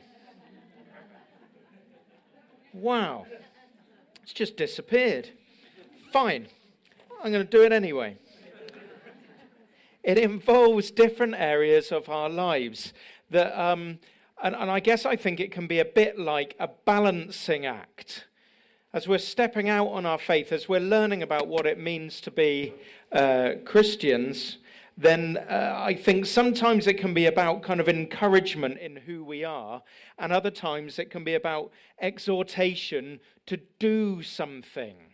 Wow. 2.74 3.26
It's 4.24 4.34
just 4.34 4.58
disappeared. 4.58 5.30
Fine. 6.12 6.48
I'm 7.24 7.32
going 7.32 7.46
to 7.46 7.50
do 7.50 7.64
it 7.64 7.72
anyway. 7.72 8.18
It 10.04 10.18
involves 10.18 10.92
different 10.92 11.36
areas 11.36 11.92
of 11.92 12.10
our 12.10 12.30
lives 12.30 12.94
that, 13.30 13.60
um, 13.60 14.00
and, 14.42 14.56
and 14.56 14.72
I 14.72 14.80
guess 14.80 15.06
I 15.06 15.16
think 15.16 15.40
it 15.40 15.52
can 15.52 15.68
be 15.68 15.80
a 15.80 15.86
bit 15.86 16.18
like 16.18 16.56
a 16.60 16.70
balancing 16.86 17.66
act. 17.66 18.26
As 18.92 19.08
we're 19.08 19.20
stepping 19.20 19.70
out 19.70 19.88
on 19.88 20.06
our 20.06 20.18
faith, 20.18 20.52
as 20.52 20.68
we're 20.68 20.80
learning 20.80 21.22
about 21.22 21.48
what 21.48 21.66
it 21.66 21.78
means 21.78 22.22
to 22.22 22.32
be 22.32 22.74
uh, 23.12 23.52
Christians, 23.66 24.58
then 24.98 25.38
uh, 25.50 25.76
I 25.78 25.94
think 25.94 26.26
sometimes 26.26 26.88
it 26.88 26.96
can 26.96 27.14
be 27.14 27.26
about 27.26 27.62
kind 27.62 27.80
of 27.80 27.88
encouragement 27.88 28.80
in 28.80 28.98
who 28.98 29.24
we 29.24 29.44
are, 29.44 29.82
and 30.18 30.34
other 30.34 30.52
times 30.52 31.00
it 31.00 31.10
can 31.10 31.24
be 31.24 31.36
about 31.36 31.72
exhortation 32.02 33.20
to 33.46 33.58
do 33.80 34.24
something. 34.24 35.09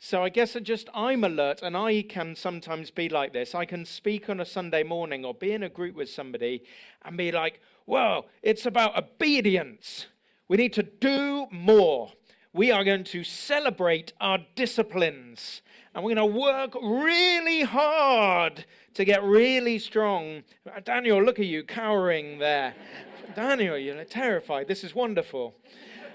So 0.00 0.22
I 0.22 0.28
guess 0.28 0.54
I 0.54 0.60
just 0.60 0.88
I'm 0.94 1.24
alert, 1.24 1.60
and 1.60 1.76
I 1.76 2.02
can 2.02 2.36
sometimes 2.36 2.90
be 2.92 3.08
like 3.08 3.32
this. 3.32 3.52
I 3.52 3.64
can 3.64 3.84
speak 3.84 4.30
on 4.30 4.38
a 4.38 4.44
Sunday 4.44 4.84
morning 4.84 5.24
or 5.24 5.34
be 5.34 5.50
in 5.50 5.64
a 5.64 5.68
group 5.68 5.96
with 5.96 6.08
somebody 6.08 6.62
and 7.04 7.16
be 7.16 7.32
like, 7.32 7.60
"Whoa, 7.84 8.26
it's 8.40 8.64
about 8.64 8.96
obedience. 8.96 10.06
We 10.46 10.56
need 10.56 10.72
to 10.74 10.84
do 10.84 11.48
more. 11.50 12.12
We 12.52 12.70
are 12.70 12.84
going 12.84 13.04
to 13.04 13.24
celebrate 13.24 14.12
our 14.20 14.38
disciplines, 14.54 15.62
and 15.92 16.04
we're 16.04 16.14
going 16.14 16.32
to 16.32 16.38
work 16.38 16.74
really 16.80 17.62
hard 17.62 18.66
to 18.94 19.04
get 19.04 19.24
really 19.24 19.80
strong." 19.80 20.44
Uh, 20.64 20.78
Daniel, 20.78 21.20
look 21.20 21.40
at 21.40 21.46
you 21.46 21.64
cowering 21.64 22.38
there. 22.38 22.72
Daniel, 23.34 23.76
you're 23.76 24.04
terrified. 24.04 24.68
This 24.68 24.84
is 24.84 24.94
wonderful. 24.94 25.56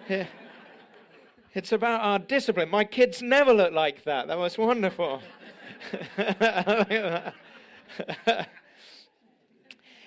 It's 1.55 1.71
about 1.71 2.01
our 2.01 2.17
discipline. 2.17 2.69
My 2.69 2.83
kids 2.83 3.21
never 3.21 3.53
look 3.53 3.73
like 3.73 4.05
that. 4.05 4.27
That 4.27 4.39
was 4.39 4.57
wonderful. 4.57 5.21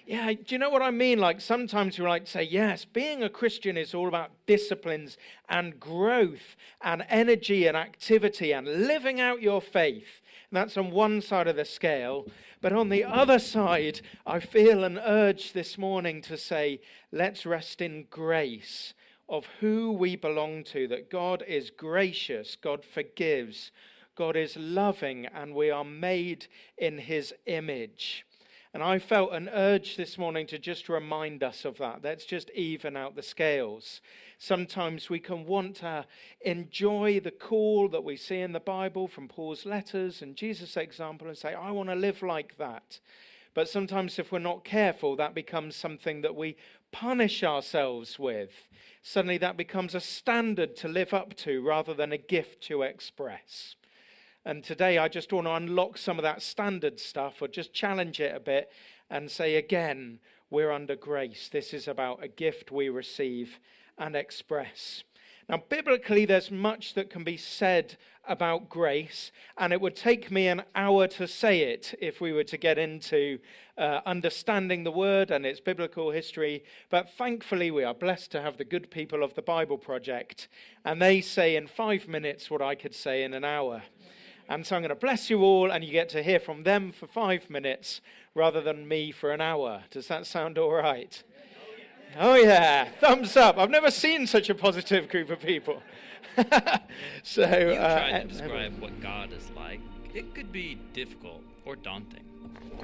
yeah, 0.05 0.33
do 0.33 0.45
you 0.49 0.59
know 0.59 0.71
what 0.71 0.83
I 0.83 0.91
mean? 0.91 1.21
Like 1.21 1.41
sometimes 1.41 2.01
we 2.01 2.05
like 2.05 2.25
to 2.25 2.31
say, 2.33 2.43
yes, 2.43 2.85
being 2.85 3.23
a 3.23 3.29
Christian 3.29 3.77
is 3.77 3.95
all 3.95 4.09
about 4.09 4.33
disciplines 4.47 5.19
and 5.49 5.79
growth 5.79 6.57
and 6.81 7.07
energy 7.09 7.69
and 7.69 7.77
activity 7.77 8.53
and 8.53 8.89
living 8.89 9.21
out 9.21 9.41
your 9.41 9.61
faith. 9.61 10.21
And 10.51 10.57
that's 10.57 10.77
on 10.77 10.91
one 10.91 11.21
side 11.21 11.47
of 11.47 11.55
the 11.55 11.65
scale. 11.65 12.27
But 12.61 12.73
on 12.73 12.89
the 12.89 13.05
other 13.05 13.39
side, 13.39 14.01
I 14.27 14.41
feel 14.41 14.83
an 14.83 14.99
urge 14.99 15.53
this 15.53 15.79
morning 15.79 16.23
to 16.23 16.37
say, 16.37 16.81
let's 17.13 17.47
rest 17.47 17.81
in 17.81 18.07
grace 18.11 18.95
of 19.29 19.47
who 19.61 19.93
we 19.93 20.17
belong 20.17 20.65
to, 20.65 20.87
that 20.89 21.11
God 21.11 21.43
is 21.47 21.71
gracious, 21.71 22.57
God 22.57 22.85
forgives, 22.85 23.71
God 24.17 24.37
is 24.37 24.57
loving, 24.57 25.27
and 25.27 25.55
we 25.55 25.71
are 25.71 25.85
made 25.85 26.47
in 26.79 26.99
his 26.99 27.35
image. 27.47 28.25
And 28.73 28.83
I 28.83 28.99
felt 28.99 29.33
an 29.33 29.49
urge 29.49 29.97
this 29.97 30.19
morning 30.19 30.47
to 30.49 30.59
just 30.59 30.89
remind 30.89 31.43
us 31.43 31.65
of 31.65 31.79
that. 31.79 32.01
Let's 32.05 32.27
just 32.27 32.51
even 32.51 32.95
out 32.95 33.17
the 33.17 33.23
scales. 33.23 34.03
Sometimes 34.39 35.09
we 35.09 35.19
can 35.19 35.47
want 35.47 35.77
to 35.77 36.05
enjoy 36.43 37.21
the 37.21 37.31
call 37.31 37.89
that 37.89 38.05
we 38.05 38.17
see 38.17 38.41
in 38.41 38.53
the 38.53 38.61
Bible 38.61 39.09
from 39.09 39.29
Paul's 39.29 39.65
letters 39.65 40.21
and 40.21 40.37
Jesus' 40.37 40.77
example 40.77 41.27
and 41.27 41.39
say, 41.39 41.55
I 41.55 41.71
want 41.71 41.89
to 41.89 41.95
live 41.95 42.23
like 42.23 42.59
that. 42.59 43.01
But 43.55 43.71
sometimes, 43.71 44.19
if 44.19 44.31
we're 44.31 44.41
not 44.41 44.65
careful, 44.65 45.17
that 45.17 45.35
becomes 45.35 45.75
something 45.75 46.21
that 46.21 46.37
we 46.37 46.59
punish 46.93 47.43
ourselves 47.43 48.19
with. 48.19 48.69
Suddenly, 49.03 49.39
that 49.39 49.57
becomes 49.57 49.95
a 49.95 50.01
standard 50.01 50.77
to 50.77 50.89
live 50.89 51.15
up 51.15 51.35
to 51.37 51.63
rather 51.63 51.95
than 51.95 52.13
a 52.13 52.19
gift 52.19 52.63
to 52.65 52.83
express. 52.83 53.77
And 54.45 54.63
today, 54.63 54.99
I 54.99 55.09
just 55.09 55.33
want 55.33 55.47
to 55.47 55.53
unlock 55.53 55.99
some 55.99 56.19
of 56.19 56.23
that 56.23 56.43
standard 56.43 57.01
stuff 57.01 57.43
or 57.43 57.49
just 57.49 57.73
challenge 57.73 58.21
it 58.21 58.35
a 58.35 58.41
bit 58.41 58.71
and 59.11 59.31
say 59.31 59.57
again, 59.57 60.21
we're 60.51 60.71
under 60.71 60.95
grace. 60.95 61.49
This 61.49 61.75
is 61.75 61.89
about 61.89 62.23
a 62.23 62.29
gift 62.29 62.71
we 62.71 62.89
receive 62.89 63.59
and 63.99 64.15
express. 64.15 65.03
Now, 65.49 65.63
biblically, 65.69 66.25
there's 66.25 66.51
much 66.51 66.95
that 66.95 67.09
can 67.09 67.23
be 67.23 67.37
said 67.37 67.97
about 68.27 68.69
grace, 68.69 69.31
and 69.57 69.73
it 69.73 69.81
would 69.81 69.95
take 69.95 70.29
me 70.31 70.49
an 70.49 70.65
hour 70.75 71.07
to 71.07 71.29
say 71.29 71.61
it 71.61 71.95
if 72.01 72.21
we 72.21 72.33
were 72.33 72.45
to 72.45 72.57
get 72.57 72.79
into 72.79 73.39
uh, 73.79 74.01
understanding 74.05 74.83
the 74.83 74.91
word 74.91 75.31
and 75.31 75.47
its 75.47 75.61
biblical 75.61 76.11
history. 76.11 76.65
But 76.91 77.11
thankfully, 77.11 77.71
we 77.71 77.85
are 77.85 77.95
blessed 77.95 78.33
to 78.33 78.43
have 78.43 78.57
the 78.57 78.65
good 78.65 78.91
people 78.91 79.23
of 79.23 79.35
the 79.35 79.43
Bible 79.43 79.79
Project, 79.79 80.49
and 80.85 81.01
they 81.01 81.21
say 81.21 81.55
in 81.55 81.69
five 81.69 82.09
minutes 82.09 82.51
what 82.51 82.61
I 82.61 82.75
could 82.75 82.95
say 82.95 83.23
in 83.23 83.33
an 83.33 83.45
hour. 83.45 83.83
And 84.49 84.67
so 84.67 84.75
I'm 84.75 84.83
going 84.83 84.89
to 84.91 84.97
bless 84.97 85.31
you 85.31 85.43
all, 85.43 85.71
and 85.71 85.85
you 85.85 85.93
get 85.93 86.09
to 86.11 86.23
hear 86.25 86.41
from 86.41 86.65
them 86.65 86.91
for 86.91 87.07
five 87.07 87.49
minutes 87.49 88.01
rather 88.35 88.61
than 88.61 88.89
me 88.89 89.13
for 89.13 89.31
an 89.31 89.41
hour. 89.41 89.85
Does 89.91 90.09
that 90.09 90.27
sound 90.27 90.59
all 90.59 90.73
right? 90.73 91.23
Oh, 92.19 92.35
yeah. 92.35 92.89
Thumbs 93.01 93.37
up. 93.37 93.59
I've 93.59 93.71
never 93.71 93.91
seen 93.91 94.27
such 94.27 94.49
a 94.49 94.55
positive 94.55 95.09
group 95.09 95.31
of 95.31 95.41
people. 95.41 95.83
so, 97.23 97.43
you 97.43 97.75
uh, 97.75 97.99
try 97.99 98.23
to 98.23 98.29
describe 98.29 98.81
what 98.81 99.01
God 99.01 99.33
is 99.33 99.51
like. 99.57 99.81
It 100.15 100.35
could 100.35 100.51
be 100.51 100.79
difficult 100.93 101.43
or 101.65 101.77
daunting. 101.77 102.25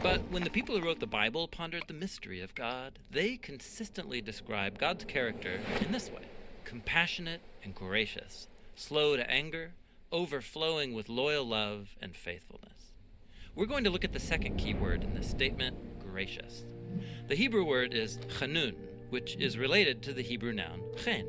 But 0.03 0.21
when 0.31 0.43
the 0.43 0.51
people 0.51 0.79
who 0.79 0.85
wrote 0.85 1.01
the 1.01 1.07
Bible 1.07 1.49
pondered 1.49 1.85
the 1.87 1.95
mystery 1.95 2.41
of 2.41 2.55
God, 2.55 2.99
they 3.11 3.37
consistently 3.37 4.21
describe 4.21 4.79
God's 4.79 5.05
character 5.05 5.61
in 5.81 5.93
this 5.93 6.11
way 6.11 6.23
compassionate 6.65 7.41
and 7.62 7.75
gracious, 7.75 8.49
slow 8.75 9.17
to 9.17 9.31
anger, 9.31 9.73
overflowing 10.11 10.95
with 10.95 11.09
loyal 11.09 11.45
love 11.45 11.97
and 12.01 12.17
faithfulness. 12.17 12.95
We're 13.55 13.67
going 13.67 13.85
to 13.85 13.91
look 13.91 14.05
at 14.05 14.12
the 14.12 14.21
second 14.21 14.57
key 14.57 14.73
word 14.73 15.03
in 15.03 15.15
this 15.15 15.29
statement 15.29 15.77
gracious. 15.99 16.65
The 17.29 17.35
Hebrew 17.35 17.65
word 17.65 17.93
is 17.93 18.19
chanun, 18.39 18.75
which 19.12 19.37
is 19.37 19.59
related 19.59 20.02
to 20.02 20.14
the 20.14 20.23
Hebrew 20.23 20.54
noun 20.54 20.81
chen. 20.97 21.26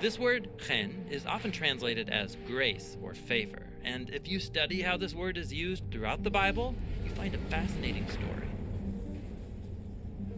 This 0.00 0.18
word 0.18 0.48
chen 0.58 1.04
is 1.10 1.26
often 1.26 1.52
translated 1.52 2.08
as 2.08 2.38
grace 2.46 2.96
or 3.02 3.12
favor, 3.12 3.66
and 3.84 4.08
if 4.08 4.26
you 4.26 4.40
study 4.40 4.80
how 4.80 4.96
this 4.96 5.14
word 5.14 5.36
is 5.36 5.52
used 5.52 5.84
throughout 5.92 6.22
the 6.22 6.30
Bible, 6.30 6.74
you 7.04 7.10
find 7.10 7.34
a 7.34 7.38
fascinating 7.50 8.08
story. 8.08 8.48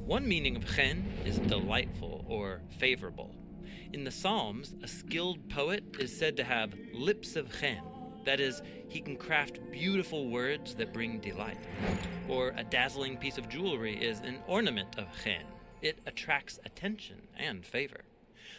One 0.04 0.26
meaning 0.26 0.56
of 0.56 0.66
chen 0.74 1.04
is 1.24 1.38
delightful 1.38 2.24
or 2.26 2.60
favorable. 2.76 3.32
In 3.92 4.02
the 4.02 4.10
Psalms, 4.10 4.74
a 4.82 4.88
skilled 4.88 5.48
poet 5.48 5.84
is 6.00 6.18
said 6.18 6.36
to 6.38 6.44
have 6.44 6.74
lips 6.92 7.36
of 7.36 7.56
chen. 7.60 7.82
That 8.24 8.40
is, 8.40 8.62
he 8.88 9.00
can 9.00 9.14
craft 9.14 9.60
beautiful 9.70 10.28
words 10.28 10.74
that 10.74 10.92
bring 10.92 11.20
delight. 11.20 11.60
Or 12.26 12.52
a 12.56 12.64
dazzling 12.64 13.16
piece 13.16 13.38
of 13.38 13.48
jewelry 13.48 13.96
is 13.96 14.18
an 14.20 14.40
ornament 14.48 14.98
of 14.98 15.06
chen. 15.22 15.44
It 15.80 15.98
attracts 16.06 16.58
attention 16.64 17.28
and 17.36 17.64
favor. 17.64 18.02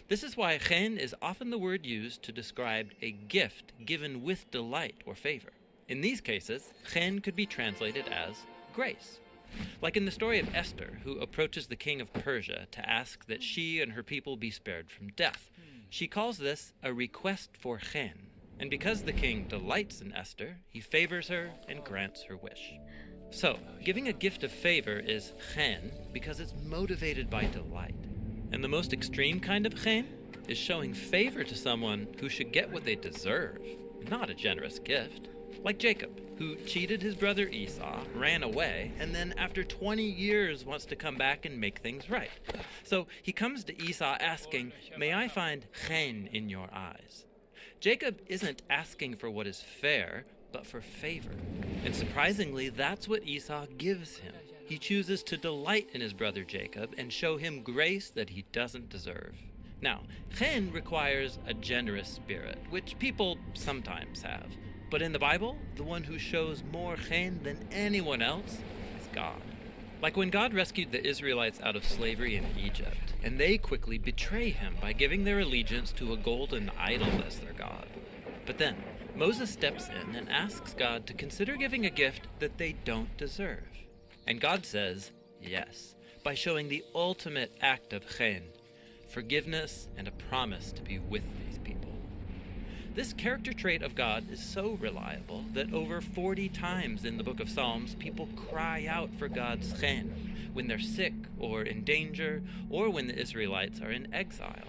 This 0.07 0.23
is 0.23 0.37
why 0.37 0.57
chen 0.57 0.97
is 0.97 1.15
often 1.21 1.49
the 1.49 1.57
word 1.57 1.85
used 1.85 2.23
to 2.23 2.31
describe 2.31 2.91
a 3.01 3.11
gift 3.11 3.73
given 3.85 4.23
with 4.23 4.49
delight 4.51 4.95
or 5.05 5.15
favor. 5.15 5.51
In 5.87 6.01
these 6.01 6.21
cases, 6.21 6.73
chen 6.91 7.19
could 7.19 7.35
be 7.35 7.45
translated 7.45 8.07
as 8.07 8.45
grace. 8.73 9.19
Like 9.81 9.97
in 9.97 10.05
the 10.05 10.11
story 10.11 10.39
of 10.39 10.53
Esther, 10.55 10.99
who 11.03 11.19
approaches 11.19 11.67
the 11.67 11.75
king 11.75 12.01
of 12.01 12.13
Persia 12.13 12.67
to 12.71 12.89
ask 12.89 13.25
that 13.25 13.43
she 13.43 13.81
and 13.81 13.93
her 13.93 14.03
people 14.03 14.37
be 14.37 14.51
spared 14.51 14.89
from 14.89 15.09
death. 15.09 15.49
She 15.89 16.07
calls 16.07 16.37
this 16.37 16.73
a 16.83 16.93
request 16.93 17.51
for 17.59 17.79
chen, 17.79 18.27
and 18.59 18.69
because 18.69 19.03
the 19.03 19.13
king 19.13 19.47
delights 19.47 20.01
in 20.01 20.13
Esther, 20.13 20.57
he 20.69 20.79
favors 20.79 21.29
her 21.29 21.51
and 21.67 21.83
grants 21.83 22.23
her 22.23 22.37
wish. 22.37 22.73
So, 23.31 23.59
giving 23.83 24.07
a 24.07 24.13
gift 24.13 24.43
of 24.43 24.51
favor 24.51 24.97
is 24.99 25.33
chen 25.53 25.91
because 26.11 26.39
it's 26.39 26.53
motivated 26.65 27.29
by 27.29 27.45
delight. 27.45 27.95
And 28.51 28.63
the 28.63 28.67
most 28.67 28.91
extreme 28.91 29.39
kind 29.39 29.65
of 29.65 29.81
chen 29.81 30.07
is 30.47 30.57
showing 30.57 30.93
favor 30.93 31.43
to 31.43 31.55
someone 31.55 32.07
who 32.19 32.27
should 32.27 32.51
get 32.51 32.71
what 32.71 32.83
they 32.83 32.95
deserve, 32.95 33.59
not 34.09 34.29
a 34.29 34.33
generous 34.33 34.79
gift. 34.79 35.29
Like 35.63 35.77
Jacob, 35.77 36.19
who 36.37 36.55
cheated 36.55 37.01
his 37.01 37.15
brother 37.15 37.47
Esau, 37.47 37.99
ran 38.15 38.43
away, 38.43 38.93
and 38.97 39.13
then 39.13 39.33
after 39.37 39.63
20 39.63 40.03
years 40.03 40.65
wants 40.65 40.85
to 40.85 40.95
come 40.95 41.15
back 41.15 41.45
and 41.45 41.59
make 41.59 41.79
things 41.79 42.09
right. 42.09 42.31
So 42.83 43.07
he 43.21 43.31
comes 43.31 43.63
to 43.65 43.83
Esau 43.83 44.17
asking, 44.19 44.71
May 44.97 45.13
I 45.13 45.27
find 45.27 45.65
chen 45.87 46.29
in 46.31 46.49
your 46.49 46.67
eyes? 46.73 47.25
Jacob 47.79 48.21
isn't 48.27 48.63
asking 48.69 49.17
for 49.17 49.29
what 49.29 49.47
is 49.47 49.61
fair, 49.61 50.25
but 50.51 50.65
for 50.65 50.81
favor. 50.81 51.31
And 51.83 51.95
surprisingly, 51.95 52.69
that's 52.69 53.07
what 53.07 53.23
Esau 53.23 53.65
gives 53.77 54.17
him. 54.17 54.33
He 54.65 54.77
chooses 54.77 55.23
to 55.23 55.37
delight 55.37 55.89
in 55.93 56.01
his 56.01 56.13
brother 56.13 56.43
Jacob 56.43 56.93
and 56.97 57.11
show 57.11 57.37
him 57.37 57.63
grace 57.63 58.09
that 58.11 58.29
he 58.29 58.45
doesn't 58.51 58.89
deserve. 58.89 59.35
Now, 59.81 60.01
chen 60.35 60.71
requires 60.71 61.39
a 61.47 61.53
generous 61.53 62.09
spirit, 62.09 62.59
which 62.69 62.99
people 62.99 63.37
sometimes 63.53 64.21
have. 64.21 64.47
But 64.91 65.01
in 65.01 65.13
the 65.13 65.19
Bible, 65.19 65.55
the 65.75 65.83
one 65.83 66.03
who 66.03 66.19
shows 66.19 66.63
more 66.71 66.97
chen 66.97 67.41
than 67.43 67.67
anyone 67.71 68.21
else 68.21 68.59
is 68.99 69.07
God. 69.13 69.41
Like 70.01 70.15
when 70.15 70.29
God 70.29 70.53
rescued 70.53 70.91
the 70.91 71.05
Israelites 71.05 71.59
out 71.61 71.75
of 71.75 71.83
slavery 71.83 72.35
in 72.35 72.45
Egypt, 72.57 73.13
and 73.23 73.39
they 73.39 73.57
quickly 73.57 73.97
betray 73.97 74.49
him 74.49 74.75
by 74.81 74.93
giving 74.93 75.23
their 75.23 75.39
allegiance 75.39 75.91
to 75.93 76.13
a 76.13 76.17
golden 76.17 76.71
idol 76.77 77.23
as 77.25 77.39
their 77.39 77.53
God. 77.53 77.87
But 78.45 78.57
then, 78.57 78.77
Moses 79.19 79.49
steps 79.49 79.89
in 79.89 80.15
and 80.15 80.29
asks 80.29 80.73
God 80.73 81.05
to 81.05 81.13
consider 81.13 81.57
giving 81.57 81.85
a 81.85 81.89
gift 81.89 82.27
that 82.39 82.57
they 82.57 82.77
don't 82.85 83.17
deserve. 83.17 83.67
And 84.25 84.39
God 84.39 84.65
says 84.65 85.11
yes, 85.41 85.95
by 86.23 86.35
showing 86.35 86.69
the 86.69 86.85
ultimate 86.95 87.51
act 87.59 87.91
of 87.91 88.09
chen, 88.17 88.43
forgiveness 89.09 89.89
and 89.97 90.07
a 90.07 90.11
promise 90.11 90.71
to 90.71 90.81
be 90.81 90.99
with 90.99 91.23
people. 91.23 91.48
This 92.95 93.13
character 93.13 93.53
trait 93.53 93.83
of 93.83 93.95
God 93.95 94.31
is 94.31 94.43
so 94.43 94.71
reliable 94.81 95.45
that 95.53 95.71
over 95.73 96.01
40 96.01 96.49
times 96.49 97.05
in 97.05 97.17
the 97.17 97.23
book 97.23 97.39
of 97.39 97.49
Psalms, 97.49 97.95
people 97.95 98.27
cry 98.35 98.87
out 98.89 99.13
for 99.13 99.27
God's 99.27 99.79
chen 99.79 100.49
when 100.53 100.67
they're 100.67 100.79
sick 100.79 101.13
or 101.37 101.61
in 101.61 101.83
danger 101.83 102.41
or 102.69 102.89
when 102.89 103.07
the 103.07 103.17
Israelites 103.17 103.79
are 103.79 103.91
in 103.91 104.13
exile. 104.13 104.65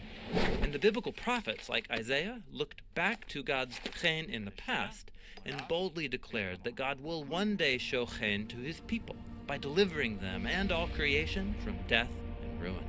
And 0.63 0.73
the 0.73 0.79
biblical 0.79 1.13
prophets 1.13 1.69
like 1.69 1.91
Isaiah 1.91 2.43
looked 2.53 2.83
back 2.95 3.27
to 3.29 3.43
God's 3.43 3.81
chen 4.01 4.27
in 4.27 4.45
the 4.45 4.51
past 4.51 5.11
and 5.47 5.67
boldly 5.67 6.07
declared 6.07 6.65
that 6.65 6.77
God 6.77 7.01
will 7.01 7.25
one 7.25 7.57
day 7.57 7.79
show 7.79 8.05
chen 8.05 8.47
to 8.49 8.57
his 8.57 8.81
people 8.81 9.17
by 9.47 9.57
delivering 9.57 10.19
them 10.19 10.47
and 10.47 10.71
all 10.71 10.89
creation 10.89 11.55
from 11.65 11.79
death 11.89 12.11
and 12.43 12.61
ruin. 12.61 12.85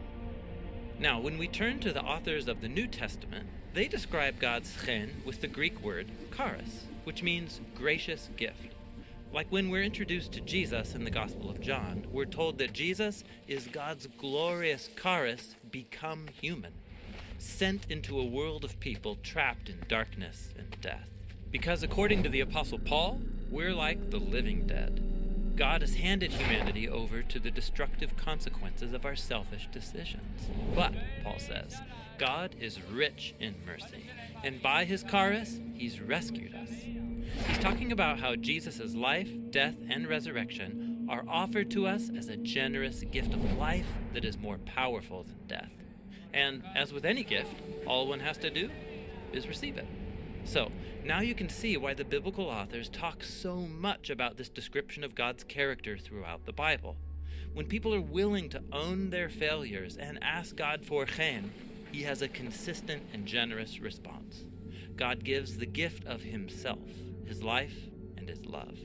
Now, 1.00 1.20
when 1.20 1.38
we 1.38 1.48
turn 1.48 1.80
to 1.80 1.94
the 1.94 2.04
authors 2.04 2.48
of 2.48 2.62
the 2.62 2.68
New 2.68 2.86
Testament, 2.86 3.48
they 3.74 3.88
describe 3.88 4.40
God's 4.40 4.76
chen 4.86 5.22
with 5.26 5.40
the 5.40 5.48
Greek 5.48 5.82
word 5.82 6.12
charis, 6.36 6.88
which 7.06 7.24
means 7.24 7.62
gracious 7.76 8.30
gift. 8.36 8.76
Like 9.34 9.48
when 9.50 9.70
we're 9.70 9.84
introduced 9.84 10.34
to 10.34 10.42
Jesus 10.42 10.94
in 10.94 11.06
the 11.06 11.10
Gospel 11.10 11.50
of 11.50 11.62
John, 11.62 12.06
we're 12.12 12.26
told 12.26 12.58
that 12.58 12.74
Jesus 12.74 13.24
is 13.48 13.68
God's 13.68 14.08
glorious 14.18 14.90
charis 15.02 15.56
become 15.72 16.28
human, 16.42 16.74
sent 17.38 17.90
into 17.90 18.20
a 18.20 18.26
world 18.26 18.66
of 18.66 18.78
people 18.82 19.18
trapped 19.24 19.70
in 19.70 19.80
darkness 19.88 20.50
and 20.58 20.76
death. 20.82 21.08
Because 21.50 21.84
according 21.84 22.24
to 22.24 22.30
the 22.30 22.42
Apostle 22.42 22.80
Paul, 22.80 23.22
we're 23.50 23.74
like 23.74 24.10
the 24.10 24.20
living 24.20 24.68
dead. 24.68 25.21
God 25.62 25.82
has 25.82 25.94
handed 25.94 26.32
humanity 26.32 26.90
over 26.90 27.22
to 27.22 27.40
the 27.40 27.52
destructive 27.52 28.18
consequences 28.18 28.94
of 28.94 29.06
our 29.06 29.16
selfish 29.16 29.70
decisions. 29.72 30.50
But, 30.74 30.92
Paul 31.24 31.38
says, 31.38 31.80
God 32.18 32.56
is 32.60 32.82
rich 32.92 33.36
in 33.40 33.54
mercy, 33.64 34.08
and 34.44 34.60
by 34.60 34.86
his 34.86 35.04
charis, 35.04 35.60
he's 35.76 36.02
rescued 36.02 36.56
us. 36.56 36.72
He's 37.48 37.60
talking 37.60 37.92
about 37.92 38.20
how 38.20 38.36
Jesus' 38.36 38.96
life, 38.96 39.30
death, 39.52 39.76
and 39.88 40.08
resurrection 40.08 41.06
are 41.08 41.26
offered 41.30 41.70
to 41.72 41.86
us 41.86 42.10
as 42.18 42.28
a 42.28 42.38
generous 42.38 43.04
gift 43.12 43.32
of 43.32 43.56
life 43.56 43.86
that 44.16 44.26
is 44.26 44.40
more 44.40 44.58
powerful 44.58 45.22
than 45.22 45.46
death. 45.46 45.72
And 46.34 46.64
as 46.76 46.92
with 46.92 47.06
any 47.06 47.24
gift, 47.24 47.54
all 47.86 48.08
one 48.08 48.22
has 48.22 48.40
to 48.40 48.50
do 48.50 48.72
is 49.32 49.48
receive 49.48 49.78
it. 49.78 49.86
So, 50.44 50.72
now 51.04 51.22
you 51.22 51.34
can 51.34 51.50
see 51.50 51.78
why 51.78 51.94
the 51.94 52.04
biblical 52.04 52.46
authors 52.46 52.90
talk 52.90 53.24
so 53.24 53.56
much 53.56 54.10
about 54.10 54.38
this 54.38 54.50
description 54.50 55.04
of 55.04 55.16
God's 55.16 55.44
character 55.44 55.98
throughout 55.98 56.46
the 56.46 56.54
Bible. 56.54 56.98
When 57.54 57.66
people 57.66 57.94
are 57.94 58.02
willing 58.02 58.50
to 58.50 58.64
own 58.72 59.10
their 59.10 59.30
failures 59.30 59.98
and 59.98 60.24
ask 60.24 60.56
God 60.56 60.86
for 60.86 61.06
chen, 61.06 61.52
he 61.92 62.04
has 62.04 62.22
a 62.22 62.28
consistent 62.28 63.04
and 63.14 63.26
generous 63.26 63.80
response. 63.80 64.46
God 64.96 65.24
gives 65.24 65.58
the 65.58 65.66
gift 65.66 66.06
of 66.06 66.22
himself, 66.22 66.80
his 67.26 67.44
life, 67.44 67.90
and 68.18 68.30
his 68.30 68.46
love. 68.46 68.78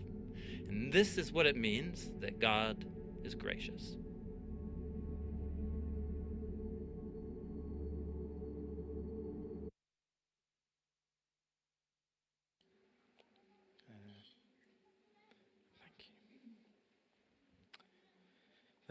And 0.68 0.92
this 0.92 1.16
is 1.18 1.32
what 1.32 1.46
it 1.46 1.56
means 1.56 2.10
that 2.20 2.40
God 2.40 2.84
is 3.22 3.34
gracious. 3.34 3.96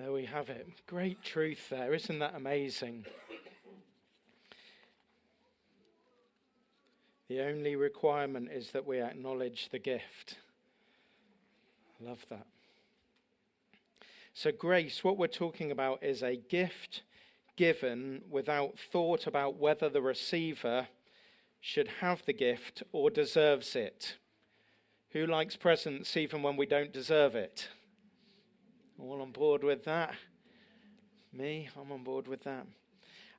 There 0.05 0.13
we 0.13 0.25
have 0.25 0.51
it. 0.51 0.67
Great 0.85 1.23
truth 1.23 1.69
there. 1.71 1.91
Isn't 1.91 2.19
that 2.19 2.35
amazing? 2.35 3.07
The 7.27 7.41
only 7.41 7.75
requirement 7.75 8.51
is 8.51 8.69
that 8.69 8.85
we 8.85 9.01
acknowledge 9.01 9.69
the 9.71 9.79
gift. 9.79 10.37
I 11.99 12.07
Love 12.07 12.23
that. 12.29 12.45
So, 14.35 14.51
grace, 14.51 15.03
what 15.03 15.17
we're 15.17 15.25
talking 15.25 15.71
about 15.71 16.03
is 16.03 16.21
a 16.21 16.35
gift 16.35 17.01
given 17.55 18.21
without 18.29 18.77
thought 18.77 19.25
about 19.25 19.57
whether 19.57 19.89
the 19.89 20.03
receiver 20.03 20.87
should 21.59 21.87
have 22.01 22.21
the 22.27 22.33
gift 22.33 22.83
or 22.91 23.09
deserves 23.09 23.75
it. 23.75 24.17
Who 25.13 25.25
likes 25.25 25.55
presents 25.55 26.15
even 26.15 26.43
when 26.43 26.57
we 26.57 26.67
don't 26.67 26.93
deserve 26.93 27.33
it? 27.33 27.69
All 28.99 29.21
on 29.21 29.31
board 29.31 29.63
with 29.63 29.83
that? 29.85 30.13
Me, 31.33 31.67
I'm 31.79 31.91
on 31.91 32.03
board 32.03 32.27
with 32.27 32.43
that. 32.43 32.65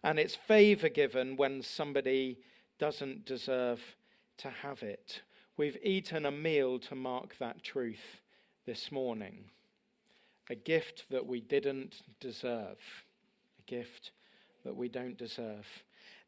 And 0.03 0.19
it's 0.19 0.35
favor 0.35 0.90
given 0.90 1.37
when 1.37 1.62
somebody 1.62 2.38
doesn't 2.79 3.25
deserve 3.25 3.81
to 4.38 4.51
have 4.51 4.83
it. 4.83 5.23
We've 5.57 5.79
eaten 5.83 6.27
a 6.27 6.31
meal 6.31 6.79
to 6.81 6.95
mark 6.95 7.38
that 7.38 7.62
truth 7.62 8.21
this 8.66 8.92
morning. 8.92 9.47
A 10.51 10.55
gift 10.55 11.05
that 11.11 11.27
we 11.27 11.40
didn't 11.40 12.03
deserve. 12.21 13.05
A 13.59 13.62
gift 13.66 14.11
that 14.62 14.77
we 14.77 14.90
don't 14.90 15.16
deserve. 15.16 15.66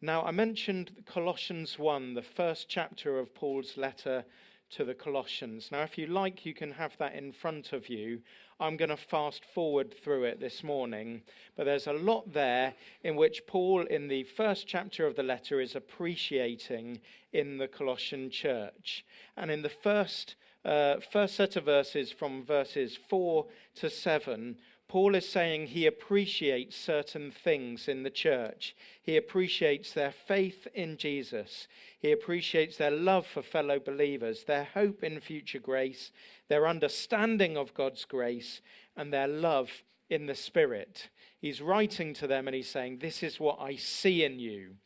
Now, 0.00 0.22
I 0.22 0.30
mentioned 0.30 1.04
Colossians 1.04 1.78
1, 1.78 2.14
the 2.14 2.22
first 2.22 2.68
chapter 2.68 3.18
of 3.18 3.34
Paul's 3.34 3.76
letter 3.76 4.24
to 4.70 4.84
the 4.84 4.94
Colossians. 4.94 5.70
Now, 5.70 5.82
if 5.82 5.98
you 5.98 6.06
like, 6.06 6.46
you 6.46 6.54
can 6.54 6.72
have 6.72 6.96
that 6.98 7.14
in 7.14 7.32
front 7.32 7.72
of 7.72 7.88
you. 7.88 8.20
I'm 8.60 8.76
going 8.76 8.88
to 8.88 8.96
fast 8.96 9.44
forward 9.44 9.94
through 9.94 10.24
it 10.24 10.40
this 10.40 10.64
morning, 10.64 11.22
but 11.56 11.64
there's 11.64 11.86
a 11.86 11.92
lot 11.92 12.32
there 12.32 12.74
in 13.04 13.14
which 13.14 13.46
Paul, 13.46 13.82
in 13.82 14.08
the 14.08 14.24
first 14.24 14.66
chapter 14.66 15.06
of 15.06 15.14
the 15.14 15.22
letter, 15.22 15.60
is 15.60 15.76
appreciating 15.76 17.00
in 17.32 17.58
the 17.58 17.68
Colossian 17.68 18.30
church. 18.30 19.04
And 19.36 19.52
in 19.52 19.62
the 19.62 19.68
first, 19.68 20.34
uh, 20.64 20.96
first 21.12 21.36
set 21.36 21.54
of 21.54 21.66
verses, 21.66 22.10
from 22.10 22.44
verses 22.44 22.98
4 23.08 23.46
to 23.76 23.88
7, 23.88 24.56
Paul 24.88 25.14
is 25.14 25.28
saying 25.28 25.66
he 25.66 25.86
appreciates 25.86 26.74
certain 26.74 27.30
things 27.30 27.88
in 27.88 28.04
the 28.04 28.10
church. 28.10 28.74
He 29.02 29.18
appreciates 29.18 29.92
their 29.92 30.12
faith 30.12 30.66
in 30.74 30.96
Jesus. 30.96 31.68
He 31.98 32.10
appreciates 32.10 32.78
their 32.78 32.90
love 32.90 33.26
for 33.26 33.42
fellow 33.42 33.78
believers, 33.78 34.44
their 34.44 34.64
hope 34.64 35.04
in 35.04 35.20
future 35.20 35.58
grace, 35.58 36.10
their 36.48 36.66
understanding 36.66 37.58
of 37.58 37.74
God's 37.74 38.06
grace, 38.06 38.62
and 38.96 39.12
their 39.12 39.28
love 39.28 39.70
in 40.08 40.24
the 40.24 40.34
Spirit. 40.34 41.10
He's 41.38 41.60
writing 41.60 42.14
to 42.14 42.26
them 42.26 42.48
and 42.48 42.54
he's 42.54 42.70
saying, 42.70 42.98
This 42.98 43.22
is 43.22 43.38
what 43.38 43.58
I 43.60 43.76
see 43.76 44.24
in 44.24 44.38
you. 44.38 44.76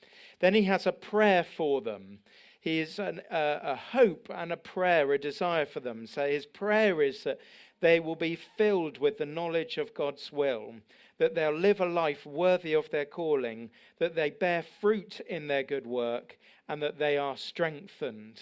Then 0.40 0.54
he 0.54 0.64
has 0.64 0.84
a 0.84 0.92
prayer 0.92 1.44
for 1.44 1.80
them. 1.80 2.18
He 2.60 2.78
has 2.78 2.98
an, 2.98 3.22
uh, 3.30 3.58
a 3.62 3.76
hope 3.76 4.28
and 4.32 4.52
a 4.52 4.56
prayer, 4.56 5.12
a 5.12 5.18
desire 5.18 5.66
for 5.66 5.80
them. 5.80 6.06
So 6.06 6.28
his 6.28 6.46
prayer 6.46 7.02
is 7.02 7.24
that 7.24 7.40
they 7.82 8.00
will 8.00 8.16
be 8.16 8.34
filled 8.34 8.96
with 8.96 9.18
the 9.18 9.26
knowledge 9.26 9.76
of 9.76 9.92
God's 9.92 10.32
will, 10.32 10.76
that 11.18 11.34
they'll 11.34 11.52
live 11.52 11.80
a 11.80 11.86
life 11.86 12.24
worthy 12.24 12.72
of 12.72 12.88
their 12.90 13.04
calling, 13.04 13.70
that 13.98 14.14
they 14.14 14.30
bear 14.30 14.62
fruit 14.62 15.20
in 15.28 15.48
their 15.48 15.62
good 15.62 15.86
work, 15.86 16.38
and 16.68 16.82
that 16.82 16.98
they 16.98 17.18
are 17.18 17.36
strengthened. 17.36 18.40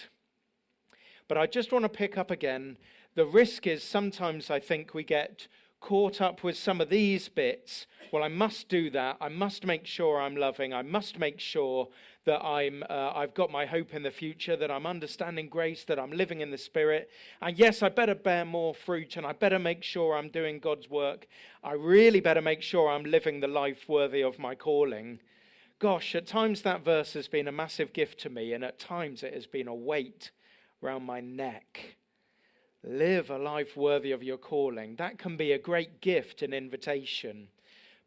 But 1.27 1.37
I 1.37 1.47
just 1.47 1.73
want 1.73 1.83
to 1.83 1.89
pick 1.89 2.17
up 2.17 2.31
again. 2.31 2.77
The 3.15 3.25
risk 3.25 3.67
is 3.67 3.83
sometimes 3.83 4.49
I 4.49 4.59
think 4.59 4.93
we 4.93 5.03
get 5.03 5.47
caught 5.81 6.21
up 6.21 6.43
with 6.43 6.55
some 6.55 6.79
of 6.79 6.89
these 6.89 7.27
bits. 7.27 7.87
Well, 8.11 8.23
I 8.23 8.27
must 8.27 8.69
do 8.69 8.89
that. 8.91 9.17
I 9.19 9.29
must 9.29 9.65
make 9.65 9.85
sure 9.85 10.21
I'm 10.21 10.35
loving. 10.35 10.73
I 10.73 10.83
must 10.83 11.19
make 11.19 11.39
sure 11.39 11.89
that 12.25 12.43
I'm, 12.43 12.83
uh, 12.89 13.11
I've 13.15 13.33
got 13.33 13.51
my 13.51 13.65
hope 13.65 13.93
in 13.93 14.03
the 14.03 14.11
future, 14.11 14.55
that 14.55 14.69
I'm 14.69 14.85
understanding 14.85 15.49
grace, 15.49 15.83
that 15.85 15.99
I'm 15.99 16.11
living 16.11 16.39
in 16.41 16.51
the 16.51 16.57
Spirit. 16.57 17.09
And 17.41 17.57
yes, 17.57 17.81
I 17.81 17.89
better 17.89 18.15
bear 18.15 18.45
more 18.45 18.75
fruit 18.75 19.17
and 19.17 19.25
I 19.25 19.33
better 19.33 19.59
make 19.59 19.83
sure 19.83 20.15
I'm 20.15 20.29
doing 20.29 20.59
God's 20.59 20.89
work. 20.89 21.27
I 21.63 21.73
really 21.73 22.19
better 22.19 22.41
make 22.41 22.61
sure 22.61 22.89
I'm 22.89 23.03
living 23.03 23.39
the 23.39 23.47
life 23.47 23.89
worthy 23.89 24.21
of 24.21 24.39
my 24.39 24.55
calling. 24.55 25.19
Gosh, 25.79 26.13
at 26.13 26.27
times 26.27 26.61
that 26.61 26.85
verse 26.85 27.13
has 27.13 27.27
been 27.27 27.47
a 27.47 27.51
massive 27.51 27.91
gift 27.91 28.19
to 28.19 28.29
me, 28.29 28.53
and 28.53 28.63
at 28.63 28.77
times 28.77 29.23
it 29.23 29.33
has 29.33 29.47
been 29.47 29.67
a 29.67 29.73
weight 29.73 30.29
round 30.79 31.05
my 31.05 31.21
neck. 31.21 31.95
Live 32.83 33.29
a 33.29 33.37
life 33.37 33.77
worthy 33.77 34.11
of 34.11 34.23
your 34.23 34.37
calling. 34.37 34.95
That 34.95 35.19
can 35.19 35.37
be 35.37 35.51
a 35.51 35.59
great 35.59 36.01
gift 36.01 36.41
and 36.41 36.53
invitation. 36.53 37.47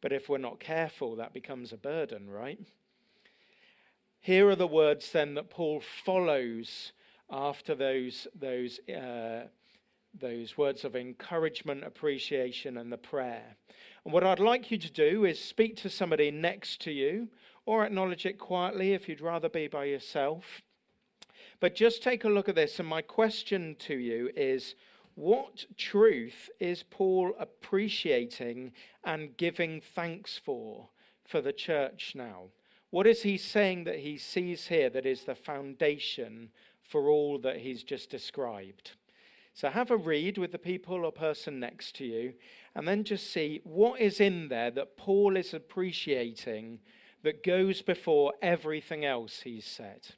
But 0.01 0.13
if 0.13 0.29
we're 0.29 0.39
not 0.39 0.59
careful, 0.59 1.15
that 1.17 1.33
becomes 1.33 1.73
a 1.73 1.77
burden, 1.77 2.29
right? 2.29 2.59
Here 4.21 4.49
are 4.49 4.57
the 4.57 4.67
words 4.67 5.13
then 5.13 5.35
that 5.35 5.49
Paul 5.49 5.81
follows 5.81 6.93
after 7.31 7.75
those, 7.75 8.27
those, 8.35 8.81
uh, 8.89 9.45
those 10.19 10.59
words 10.59 10.85
of 10.85 10.97
encouragement, 10.97 11.85
appreciation, 11.85 12.77
and 12.77 12.91
the 12.91 12.99
prayer. 12.99 13.57
And 14.05 14.13
what 14.13 14.25
I'd 14.25 14.41
like 14.41 14.71
you 14.71 14.79
to 14.79 14.91
do 14.91 15.25
is 15.25 15.43
speak 15.43 15.77
to 15.77 15.89
somebody 15.89 16.31
next 16.31 16.81
to 16.83 16.91
you 16.91 17.29
or 17.65 17.85
acknowledge 17.85 18.27
it 18.27 18.39
quietly 18.39 18.93
if 18.93 19.09
you'd 19.09 19.21
rather 19.21 19.49
be 19.49 19.69
by 19.69 19.85
yourself. 19.85 20.63
But 21.61 21.75
just 21.75 22.03
take 22.03 22.25
a 22.25 22.29
look 22.29 22.49
at 22.49 22.55
this. 22.55 22.79
And 22.79 22.89
my 22.89 23.03
question 23.03 23.77
to 23.81 23.95
you 23.95 24.31
is 24.37 24.75
what 25.15 25.67
truth 25.77 26.51
is 26.59 26.83
Paul 26.83 27.33
appreciating 27.39 28.73
and 29.05 29.37
giving 29.37 29.81
thanks 29.81 30.39
for 30.39 30.89
for 31.25 31.41
the 31.41 31.53
church 31.53 32.13
now? 32.15 32.49
What 32.91 33.07
is 33.07 33.23
he 33.23 33.39
saying 33.39 33.85
that 33.85 34.01
he 34.01 34.17
sees 34.17 34.69
here 34.69 34.91
that 34.91 35.07
is 35.07 35.25
the 35.25 35.35
foundation 35.35 36.51
for 36.83 37.09
all 37.09 37.39
that 37.39 37.59
he's 37.59 37.83
just 37.83 38.11
described? 38.11 38.93
So 39.53 39.71
have 39.71 39.91
a 39.91 39.97
read 39.97 40.37
with 40.37 40.53
the 40.53 40.59
people 40.59 41.05
or 41.05 41.13
person 41.13 41.61
next 41.61 41.95
to 41.97 42.05
you, 42.05 42.35
and 42.75 42.87
then 42.87 43.05
just 43.05 43.33
see 43.33 43.61
what 43.65 44.01
is 44.01 44.21
in 44.21 44.49
there 44.49 44.71
that 44.73 44.97
Paul 44.97 45.37
is 45.37 45.55
appreciating 45.55 46.81
that 47.23 47.45
goes 47.45 47.81
before 47.81 48.35
everything 48.43 49.05
else 49.05 49.43
he's 49.43 49.65
said. 49.65 50.09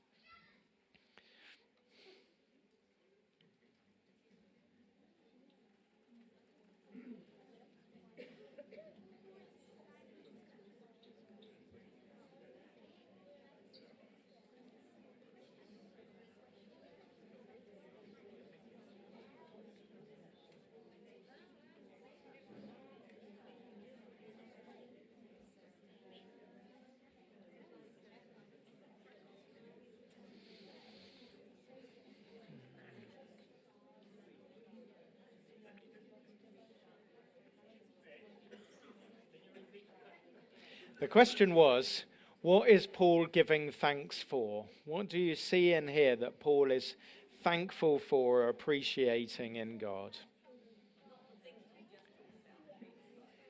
The 40.99 41.09
question 41.09 41.53
was, 41.53 42.05
what 42.41 42.71
is 42.71 42.87
Paul 42.87 43.27
giving 43.27 43.71
thanks 43.71 44.23
for? 44.23 44.65
What 44.87 45.11
do 45.11 45.19
you 45.19 45.35
see 45.35 45.75
in 45.75 45.89
here 45.89 46.17
that 46.17 46.41
Paul 46.41 46.71
is 46.71 46.97
thankful 47.43 47.99
for 47.99 48.43
or 48.43 48.49
appreciating 48.49 49.57
in 49.57 49.77
God? 49.77 50.17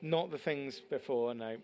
Not 0.01 0.29
the 0.29 0.37
things 0.37 0.81
before, 0.81 1.33
no. 1.33 1.55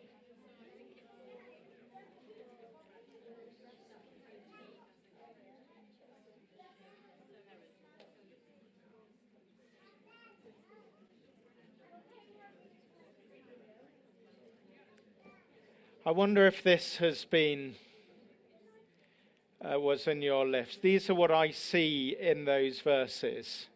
I 16.06 16.12
wonder 16.12 16.46
if 16.46 16.64
this 16.64 16.98
has 16.98 17.24
been, 17.24 17.76
uh, 19.64 19.80
was 19.80 20.06
in 20.06 20.22
your 20.22 20.46
list. 20.46 20.82
These 20.82 21.10
are 21.10 21.16
what 21.16 21.32
I 21.32 21.52
see 21.52 22.18
in 22.20 22.44
those 22.44 22.82
verses. 22.82 23.68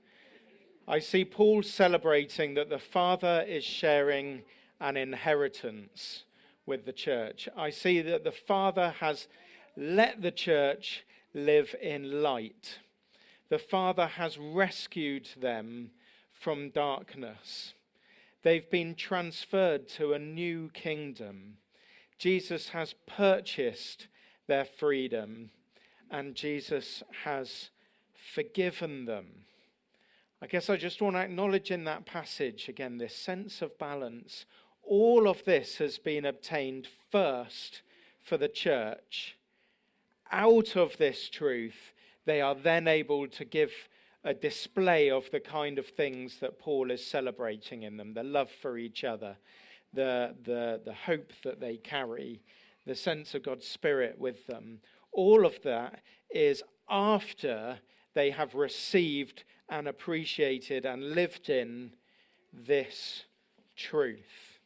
I 0.90 1.00
see 1.00 1.24
Paul 1.24 1.63
celebrating 1.63 2.56
that 2.56 2.70
the 2.70 2.80
Father 2.80 3.46
is 3.48 3.63
sharing 3.63 4.42
an 4.82 4.98
inheritance 4.98 6.26
with 6.66 6.86
the 6.86 6.92
church. 6.92 7.48
I 7.56 7.70
see 7.70 8.02
that 8.02 8.26
the 8.26 8.34
Father 8.34 8.94
has 9.00 9.30
let 9.78 10.22
the 10.22 10.32
church 10.32 11.06
live 11.34 11.74
in 11.82 12.22
light. 12.22 12.80
The 13.48 13.58
Father 13.60 14.06
has 14.06 14.38
rescued 14.38 15.30
them 15.40 15.92
from 16.30 16.72
darkness. 16.72 17.74
They've 18.44 18.70
been 18.70 18.96
transferred 18.96 19.88
to 19.92 20.12
a 20.12 20.20
new 20.20 20.72
kingdom. 20.74 21.60
Jesus 22.17 22.69
has 22.69 22.95
purchased 23.06 24.08
their 24.47 24.65
freedom 24.65 25.51
and 26.10 26.36
Jesus 26.36 27.03
has 27.23 27.69
forgiven 28.13 29.06
them. 29.06 29.45
I 30.41 30.47
guess 30.47 30.69
I 30.69 30.77
just 30.77 31.01
want 31.01 31.15
to 31.15 31.21
acknowledge 31.21 31.71
in 31.71 31.84
that 31.86 32.06
passage 32.06 32.69
again 32.69 32.97
this 32.97 33.15
sense 33.15 33.62
of 33.62 33.77
balance. 33.77 34.45
All 34.84 35.27
of 35.27 35.43
this 35.45 35.77
has 35.77 35.97
been 35.97 36.25
obtained 36.25 36.88
first 37.12 37.82
for 38.23 38.38
the 38.38 38.47
church. 38.47 39.38
Out 40.32 40.75
of 40.75 40.97
this 40.97 41.30
truth, 41.30 41.93
they 42.25 42.41
are 42.41 42.56
then 42.56 42.88
able 42.88 43.27
to 43.27 43.45
give 43.45 43.71
a 44.23 44.34
display 44.34 45.10
of 45.10 45.32
the 45.32 45.39
kind 45.39 45.80
of 45.80 45.88
things 45.88 46.39
that 46.39 46.60
Paul 46.60 46.91
is 46.91 47.06
celebrating 47.06 47.84
in 47.84 47.97
them 47.97 48.13
the 48.13 48.23
love 48.23 48.51
for 48.51 48.77
each 48.77 49.03
other, 49.03 49.38
the, 49.93 50.36
the, 50.43 50.82
the 50.84 50.93
hope 50.93 51.32
that 51.43 51.60
they 51.60 51.78
carry, 51.78 52.41
the 52.86 52.95
sense 52.95 53.34
of 53.34 53.43
God's 53.43 53.67
Spirit 53.67 54.17
with 54.19 54.47
them. 54.47 54.80
All 55.12 55.45
of 55.45 55.62
that 55.63 56.02
is 56.30 56.63
after 56.89 57.80
they 58.13 58.32
have 58.32 58.56
received 58.56 59.43
and 59.69 59.88
appreciated 59.88 60.86
and 60.86 61.13
lived 61.13 61.50
in 61.50 61.91
this 62.54 63.23
truth. 63.76 64.60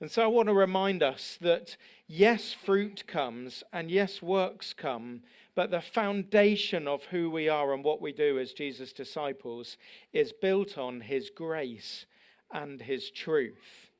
And 0.00 0.10
so 0.10 0.22
I 0.22 0.26
want 0.26 0.48
to 0.48 0.54
remind 0.54 1.02
us 1.02 1.38
that 1.40 1.76
Yes, 2.08 2.52
fruit 2.52 3.04
comes, 3.08 3.64
and 3.72 3.90
yes, 3.90 4.22
works 4.22 4.72
come, 4.72 5.22
but 5.56 5.72
the 5.72 5.80
foundation 5.80 6.86
of 6.86 7.06
who 7.06 7.28
we 7.28 7.48
are 7.48 7.74
and 7.74 7.82
what 7.82 8.00
we 8.00 8.12
do 8.12 8.38
as 8.38 8.52
Jesus' 8.52 8.92
disciples 8.92 9.76
is 10.12 10.32
built 10.32 10.78
on 10.78 11.00
his 11.00 11.30
grace 11.30 12.06
and 12.52 12.80
his 12.80 13.10
truth. 13.10 13.90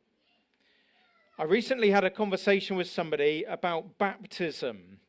I 1.39 1.45
recently 1.45 1.91
had 1.91 2.05
a 2.05 2.11
conversation 2.11 2.77
with 2.77 2.89
somebody 2.89 3.45
about 3.45 3.99
baptism. 3.99 5.01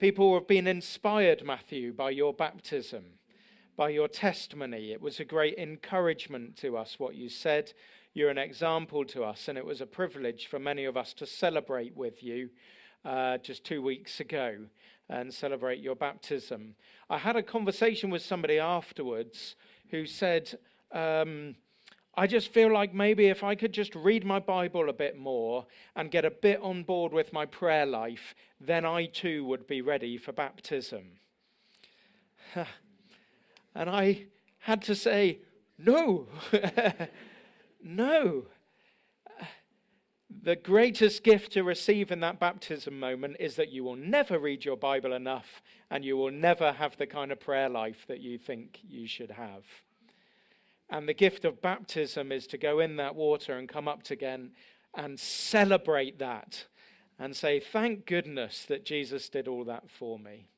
People 0.00 0.34
have 0.34 0.48
been 0.48 0.66
inspired, 0.66 1.44
Matthew, 1.44 1.92
by 1.92 2.10
your 2.10 2.34
baptism, 2.34 3.04
by 3.76 3.90
your 3.90 4.08
testimony. 4.08 4.90
It 4.90 5.00
was 5.00 5.20
a 5.20 5.24
great 5.24 5.56
encouragement 5.58 6.56
to 6.56 6.76
us 6.76 6.98
what 6.98 7.14
you 7.14 7.28
said. 7.28 7.72
You're 8.14 8.30
an 8.30 8.38
example 8.38 9.04
to 9.06 9.22
us, 9.22 9.46
and 9.46 9.56
it 9.56 9.64
was 9.64 9.80
a 9.80 9.86
privilege 9.86 10.46
for 10.46 10.58
many 10.58 10.84
of 10.84 10.96
us 10.96 11.14
to 11.14 11.26
celebrate 11.26 11.96
with 11.96 12.22
you 12.22 12.50
uh, 13.04 13.38
just 13.38 13.64
two 13.64 13.80
weeks 13.80 14.18
ago 14.18 14.66
and 15.08 15.32
celebrate 15.32 15.80
your 15.80 15.94
baptism. 15.94 16.74
I 17.08 17.18
had 17.18 17.36
a 17.36 17.42
conversation 17.42 18.10
with 18.10 18.22
somebody 18.22 18.58
afterwards 18.58 19.54
who 19.90 20.06
said, 20.06 20.58
um, 20.90 21.54
I 22.14 22.26
just 22.26 22.52
feel 22.52 22.72
like 22.72 22.92
maybe 22.92 23.26
if 23.26 23.42
I 23.42 23.54
could 23.54 23.72
just 23.72 23.94
read 23.94 24.24
my 24.24 24.38
Bible 24.38 24.90
a 24.90 24.92
bit 24.92 25.16
more 25.16 25.66
and 25.96 26.10
get 26.10 26.26
a 26.26 26.30
bit 26.30 26.60
on 26.60 26.82
board 26.82 27.12
with 27.12 27.32
my 27.32 27.46
prayer 27.46 27.86
life, 27.86 28.34
then 28.60 28.84
I 28.84 29.06
too 29.06 29.44
would 29.46 29.66
be 29.66 29.80
ready 29.80 30.18
for 30.18 30.32
baptism. 30.32 31.12
and 32.54 33.88
I 33.88 34.26
had 34.58 34.82
to 34.82 34.94
say, 34.94 35.38
no, 35.78 36.28
no. 37.82 38.44
The 40.42 40.56
greatest 40.56 41.24
gift 41.24 41.52
to 41.52 41.62
receive 41.62 42.10
in 42.10 42.20
that 42.20 42.38
baptism 42.38 42.98
moment 42.98 43.36
is 43.40 43.56
that 43.56 43.70
you 43.70 43.84
will 43.84 43.96
never 43.96 44.38
read 44.38 44.64
your 44.64 44.76
Bible 44.76 45.14
enough 45.14 45.62
and 45.90 46.04
you 46.04 46.16
will 46.16 46.30
never 46.30 46.72
have 46.72 46.96
the 46.96 47.06
kind 47.06 47.32
of 47.32 47.40
prayer 47.40 47.68
life 47.70 48.04
that 48.06 48.20
you 48.20 48.36
think 48.38 48.80
you 48.86 49.06
should 49.06 49.30
have. 49.30 49.64
And 50.92 51.08
the 51.08 51.14
gift 51.14 51.46
of 51.46 51.62
baptism 51.62 52.30
is 52.30 52.46
to 52.48 52.58
go 52.58 52.78
in 52.78 52.96
that 52.96 53.14
water 53.14 53.56
and 53.56 53.66
come 53.66 53.88
up 53.88 54.10
again 54.10 54.50
and 54.92 55.18
celebrate 55.18 56.18
that 56.18 56.66
and 57.18 57.34
say, 57.34 57.60
Thank 57.60 58.04
goodness 58.04 58.66
that 58.66 58.84
Jesus 58.84 59.30
did 59.30 59.48
all 59.48 59.64
that 59.64 59.88
for 59.88 60.18
me. 60.18 60.48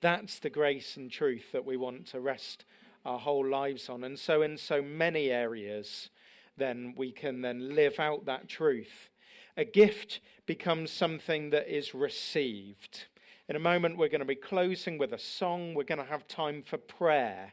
That's 0.00 0.38
the 0.38 0.48
grace 0.48 0.96
and 0.96 1.10
truth 1.10 1.52
that 1.52 1.66
we 1.66 1.76
want 1.76 2.06
to 2.06 2.20
rest 2.20 2.64
our 3.04 3.18
whole 3.18 3.46
lives 3.46 3.90
on. 3.90 4.02
And 4.02 4.18
so, 4.18 4.40
in 4.40 4.56
so 4.56 4.80
many 4.80 5.28
areas, 5.28 6.08
then 6.56 6.94
we 6.96 7.12
can 7.12 7.42
then 7.42 7.74
live 7.74 8.00
out 8.00 8.24
that 8.24 8.48
truth. 8.48 9.10
A 9.58 9.64
gift 9.66 10.20
becomes 10.46 10.90
something 10.90 11.50
that 11.50 11.68
is 11.68 11.94
received. 11.94 13.08
In 13.46 13.56
a 13.56 13.60
moment, 13.60 13.98
we're 13.98 14.08
going 14.08 14.20
to 14.20 14.24
be 14.24 14.36
closing 14.36 14.96
with 14.96 15.12
a 15.12 15.18
song. 15.18 15.74
We're 15.74 15.84
going 15.84 15.98
to 15.98 16.04
have 16.04 16.26
time 16.26 16.62
for 16.62 16.78
prayer. 16.78 17.52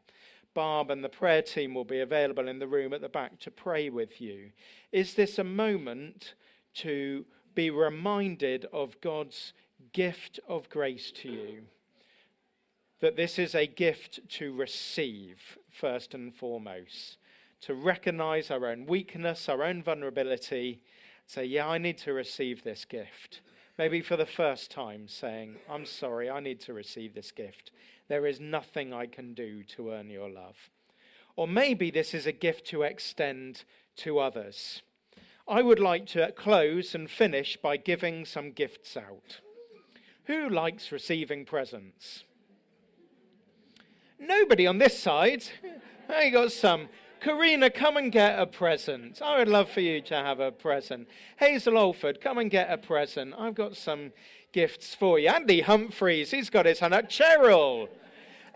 Barb 0.57 0.89
and 0.89 1.03
the 1.03 1.07
prayer 1.07 1.43
team 1.43 1.75
will 1.75 1.85
be 1.85 1.99
available 1.99 2.47
in 2.47 2.57
the 2.57 2.65
room 2.65 2.91
at 2.91 2.99
the 2.99 3.07
back 3.07 3.37
to 3.41 3.51
pray 3.51 3.91
with 3.91 4.19
you. 4.19 4.49
Is 4.91 5.13
this 5.13 5.37
a 5.37 5.43
moment 5.43 6.33
to 6.77 7.25
be 7.53 7.69
reminded 7.69 8.65
of 8.73 8.99
God's 8.99 9.53
gift 9.93 10.39
of 10.47 10.67
grace 10.67 11.11
to 11.17 11.29
you? 11.29 11.61
That 13.01 13.15
this 13.15 13.37
is 13.37 13.53
a 13.53 13.67
gift 13.67 14.19
to 14.29 14.51
receive, 14.51 15.59
first 15.69 16.15
and 16.15 16.33
foremost, 16.33 17.17
to 17.61 17.75
recognize 17.75 18.49
our 18.49 18.65
own 18.65 18.87
weakness, 18.87 19.47
our 19.47 19.61
own 19.61 19.83
vulnerability, 19.83 20.81
say, 21.27 21.45
Yeah, 21.45 21.67
I 21.67 21.77
need 21.77 21.99
to 21.99 22.13
receive 22.13 22.63
this 22.63 22.83
gift. 22.83 23.41
Maybe 23.77 24.01
for 24.01 24.17
the 24.17 24.25
first 24.25 24.71
time, 24.71 25.07
saying, 25.07 25.57
I'm 25.69 25.85
sorry, 25.85 26.31
I 26.31 26.39
need 26.39 26.59
to 26.61 26.73
receive 26.73 27.13
this 27.13 27.31
gift. 27.31 27.69
There 28.07 28.25
is 28.25 28.39
nothing 28.39 28.93
I 28.93 29.05
can 29.05 29.33
do 29.33 29.63
to 29.75 29.91
earn 29.91 30.09
your 30.09 30.29
love. 30.29 30.69
Or 31.35 31.47
maybe 31.47 31.91
this 31.91 32.13
is 32.13 32.25
a 32.25 32.31
gift 32.31 32.65
to 32.67 32.83
extend 32.83 33.63
to 33.97 34.19
others. 34.19 34.81
I 35.47 35.61
would 35.61 35.79
like 35.79 36.05
to 36.07 36.31
close 36.31 36.93
and 36.95 37.09
finish 37.09 37.57
by 37.57 37.77
giving 37.77 38.25
some 38.25 38.51
gifts 38.51 38.97
out. 38.97 39.39
Who 40.25 40.49
likes 40.49 40.91
receiving 40.91 41.45
presents? 41.45 42.25
Nobody 44.19 44.67
on 44.67 44.77
this 44.77 44.99
side. 44.99 45.43
I 46.09 46.29
got 46.29 46.51
some. 46.51 46.89
Karina, 47.21 47.69
come 47.69 47.97
and 47.97 48.11
get 48.11 48.37
a 48.37 48.45
present. 48.45 49.21
I 49.21 49.39
would 49.39 49.47
love 49.47 49.69
for 49.69 49.81
you 49.81 50.01
to 50.01 50.15
have 50.15 50.39
a 50.39 50.51
present. 50.51 51.07
Hazel 51.37 51.73
Olford, 51.73 52.21
come 52.21 52.37
and 52.37 52.51
get 52.51 52.71
a 52.71 52.77
present. 52.77 53.33
I've 53.37 53.55
got 53.55 53.75
some 53.75 54.11
gifts 54.51 54.95
for 54.95 55.19
you. 55.19 55.29
Andy 55.29 55.61
Humphreys, 55.61 56.31
he's 56.31 56.49
got 56.49 56.65
his 56.65 56.79
hand 56.79 56.93
up. 56.93 57.09
Cheryl, 57.09 57.89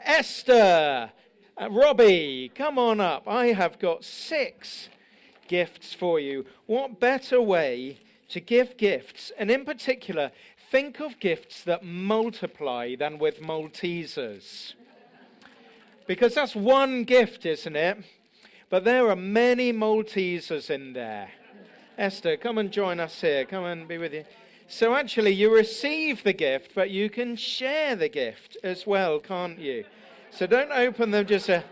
Esther, 0.04 1.12
uh, 1.60 1.70
Robbie, 1.70 2.52
come 2.56 2.80
on 2.80 3.00
up. 3.00 3.28
I 3.28 3.48
have 3.48 3.80
got 3.80 4.04
six 4.04 4.90
gifts 5.48 5.94
for 5.94 6.20
you. 6.20 6.46
What 6.66 7.00
better 7.00 7.42
way 7.42 7.98
to 8.30 8.40
give 8.40 8.78
gifts? 8.78 9.32
And 9.38 9.52
in 9.52 9.66
particular, 9.66 10.32
think 10.72 11.00
of 11.00 11.20
gifts 11.20 11.64
that 11.66 11.84
multiply 11.84 12.96
than 12.96 13.20
with 13.20 13.42
Maltesers. 13.42 14.74
Because 16.08 16.34
that's 16.34 16.56
one 16.56 17.04
gift, 17.04 17.46
isn't 17.46 17.76
it? 17.76 17.98
But 18.70 18.86
there 18.86 19.10
are 19.10 19.16
many 19.16 19.74
Maltesers 19.74 20.70
in 20.70 20.94
there. 20.94 21.30
Esther, 21.98 22.38
come 22.38 22.58
and 22.58 22.72
join 22.72 23.00
us 23.00 23.20
here. 23.20 23.46
Come 23.46 23.66
and 23.66 23.88
be 23.88 23.98
with 23.98 24.14
you. 24.14 24.26
So 24.72 24.96
actually, 24.96 25.32
you 25.32 25.54
receive 25.54 26.24
the 26.24 26.32
gift, 26.32 26.72
but 26.74 26.90
you 26.90 27.10
can 27.10 27.36
share 27.36 27.94
the 27.94 28.08
gift 28.08 28.56
as 28.64 28.88
well, 28.88 29.20
can't 29.20 29.60
you? 29.60 29.84
So 30.32 30.48
don't 30.48 30.72
open 30.72 31.12
them 31.12 31.26
just 31.26 31.50
a. 31.50 31.66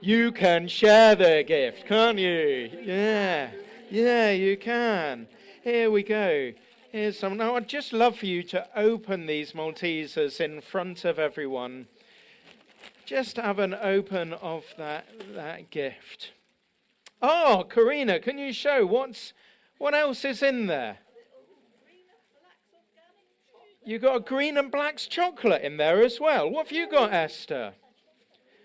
You 0.00 0.30
can 0.30 0.68
share 0.68 1.16
the 1.16 1.42
gift, 1.44 1.86
can't 1.86 2.16
you? 2.16 2.70
Yeah, 2.84 3.50
yeah, 3.90 4.30
you 4.30 4.56
can. 4.56 5.26
Here 5.64 5.90
we 5.90 6.04
go. 6.04 6.52
Here's 6.92 7.18
some. 7.18 7.36
Now, 7.36 7.56
I'd 7.56 7.68
just 7.68 7.92
love 7.92 8.18
for 8.18 8.26
you 8.26 8.44
to 8.44 8.64
open 8.76 9.26
these 9.26 9.50
Maltesers 9.50 10.40
in 10.40 10.60
front 10.60 11.04
of 11.04 11.18
everyone. 11.18 11.88
Just 13.04 13.38
have 13.38 13.58
an 13.58 13.74
open 13.74 14.34
of 14.34 14.66
that, 14.78 15.06
that 15.34 15.68
gift. 15.70 16.30
Oh, 17.20 17.66
Karina, 17.68 18.20
can 18.20 18.38
you 18.38 18.52
show 18.52 18.86
what's 18.86 19.32
what 19.78 19.94
else 19.94 20.24
is 20.24 20.44
in 20.44 20.68
there? 20.68 20.98
You 23.84 23.98
got 23.98 24.16
a 24.16 24.20
green 24.20 24.56
and 24.56 24.70
black's 24.70 25.06
chocolate 25.06 25.62
in 25.62 25.76
there 25.76 26.02
as 26.02 26.18
well. 26.18 26.50
What 26.50 26.66
have 26.66 26.76
you 26.76 26.88
got, 26.88 27.12
Esther? 27.12 27.74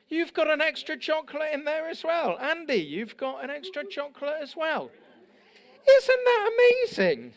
You've 0.07 0.33
got 0.33 0.49
an 0.49 0.61
extra 0.61 0.97
chocolate 0.97 1.49
in 1.53 1.65
there 1.65 1.87
as 1.87 2.03
well. 2.03 2.37
Andy, 2.39 2.75
you've 2.75 3.17
got 3.17 3.43
an 3.43 3.49
extra 3.49 3.85
chocolate 3.85 4.37
as 4.41 4.55
well. 4.55 4.89
Isn't 5.87 6.25
that 6.25 6.51
amazing? 6.53 7.33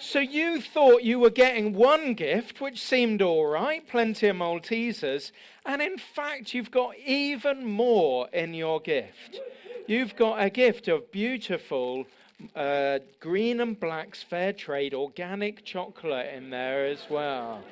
So 0.00 0.18
you 0.18 0.60
thought 0.60 1.04
you 1.04 1.20
were 1.20 1.30
getting 1.30 1.74
one 1.74 2.14
gift, 2.14 2.60
which 2.60 2.82
seemed 2.82 3.22
all 3.22 3.46
right, 3.46 3.86
plenty 3.86 4.26
of 4.28 4.36
Maltesers, 4.36 5.30
and 5.64 5.80
in 5.80 5.96
fact, 5.96 6.54
you've 6.54 6.72
got 6.72 6.98
even 6.98 7.64
more 7.64 8.28
in 8.32 8.52
your 8.52 8.80
gift. 8.80 9.38
You've 9.86 10.16
got 10.16 10.42
a 10.42 10.50
gift 10.50 10.88
of 10.88 11.12
beautiful 11.12 12.06
uh, 12.54 12.98
green 13.20 13.60
and 13.60 13.78
black's 13.78 14.22
fair 14.22 14.52
trade 14.52 14.94
organic 14.94 15.64
chocolate 15.64 16.32
in 16.34 16.50
there 16.50 16.86
as 16.86 17.06
well. 17.08 17.62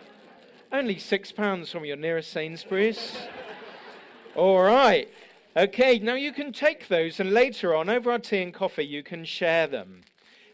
Only 0.72 0.98
six 0.98 1.32
pounds 1.32 1.70
from 1.70 1.84
your 1.84 1.96
nearest 1.96 2.30
Sainsbury's. 2.30 3.16
All 4.34 4.62
right. 4.62 5.08
Okay, 5.56 5.98
now 5.98 6.14
you 6.14 6.32
can 6.32 6.52
take 6.52 6.88
those, 6.88 7.18
and 7.18 7.32
later 7.32 7.74
on, 7.74 7.88
over 7.88 8.12
our 8.12 8.20
tea 8.20 8.42
and 8.42 8.54
coffee, 8.54 8.86
you 8.86 9.02
can 9.02 9.24
share 9.24 9.66
them. 9.66 10.02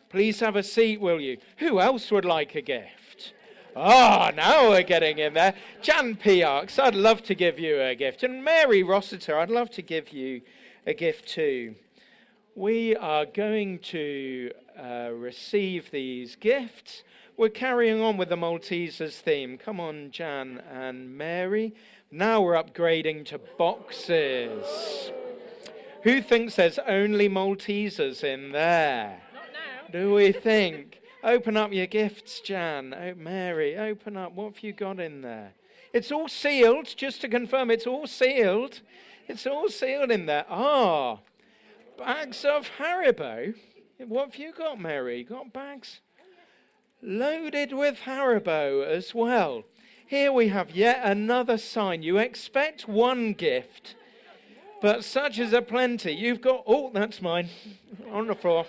Please 0.08 0.40
have 0.40 0.56
a 0.56 0.62
seat, 0.62 1.00
will 1.00 1.20
you? 1.20 1.36
Who 1.58 1.80
else 1.80 2.10
would 2.10 2.24
like 2.24 2.54
a 2.54 2.62
gift? 2.62 3.34
Ah, 3.76 4.30
oh, 4.32 4.34
now 4.34 4.70
we're 4.70 4.82
getting 4.82 5.18
in 5.18 5.34
there. 5.34 5.54
Jan 5.82 6.16
Piarks, 6.16 6.78
I'd 6.78 6.94
love 6.94 7.22
to 7.24 7.34
give 7.34 7.58
you 7.58 7.78
a 7.78 7.94
gift. 7.94 8.22
And 8.22 8.42
Mary 8.42 8.82
Rossiter, 8.82 9.38
I'd 9.38 9.50
love 9.50 9.70
to 9.72 9.82
give 9.82 10.14
you 10.14 10.40
a 10.86 10.94
gift 10.94 11.28
too 11.28 11.74
we 12.56 12.96
are 12.96 13.26
going 13.26 13.78
to 13.78 14.50
uh, 14.82 15.10
receive 15.12 15.90
these 15.90 16.36
gifts. 16.36 17.04
We're 17.36 17.50
carrying 17.50 18.00
on 18.00 18.16
with 18.16 18.30
the 18.30 18.36
Maltesers 18.36 19.20
theme. 19.20 19.58
Come 19.58 19.78
on, 19.78 20.10
Jan 20.10 20.62
and 20.72 21.18
Mary. 21.18 21.74
Now 22.10 22.40
we're 22.40 22.54
upgrading 22.54 23.26
to 23.26 23.38
boxes. 23.58 25.12
Who 26.04 26.22
thinks 26.22 26.56
there's 26.56 26.78
only 26.78 27.28
Maltesers 27.28 28.24
in 28.24 28.52
there? 28.52 29.20
Not 29.34 29.42
now. 29.52 29.92
Do 29.92 30.14
we 30.14 30.32
think? 30.32 31.02
Open 31.22 31.58
up 31.58 31.74
your 31.74 31.86
gifts, 31.86 32.40
Jan. 32.40 32.94
Oh, 32.94 33.14
Mary, 33.16 33.76
open 33.76 34.16
up. 34.16 34.32
What 34.32 34.54
have 34.54 34.64
you 34.64 34.72
got 34.72 34.98
in 34.98 35.20
there? 35.20 35.52
It's 35.92 36.10
all 36.10 36.28
sealed, 36.28 36.94
just 36.96 37.20
to 37.20 37.28
confirm, 37.28 37.70
it's 37.70 37.86
all 37.86 38.06
sealed. 38.06 38.80
It's 39.28 39.46
all 39.46 39.68
sealed 39.68 40.10
in 40.10 40.24
there. 40.24 40.46
Ah, 40.48 41.18
bags 41.98 42.44
of 42.44 42.70
Haribo. 42.78 43.54
What 44.06 44.26
have 44.26 44.36
you 44.36 44.52
got, 44.52 44.80
Mary? 44.80 45.24
Got 45.24 45.52
bags? 45.52 46.00
loaded 47.02 47.72
with 47.72 48.00
Haribo 48.00 48.84
as 48.86 49.14
well. 49.14 49.64
Here 50.06 50.32
we 50.32 50.48
have 50.48 50.70
yet 50.70 51.00
another 51.04 51.58
sign. 51.58 52.02
You 52.02 52.18
expect 52.18 52.88
one 52.88 53.32
gift, 53.32 53.94
but 54.80 55.04
such 55.04 55.38
is 55.38 55.52
a 55.52 55.62
plenty. 55.62 56.12
You've 56.12 56.40
got, 56.40 56.64
oh, 56.66 56.90
that's 56.92 57.20
mine 57.20 57.48
on 58.10 58.26
the 58.26 58.34
floor. 58.34 58.66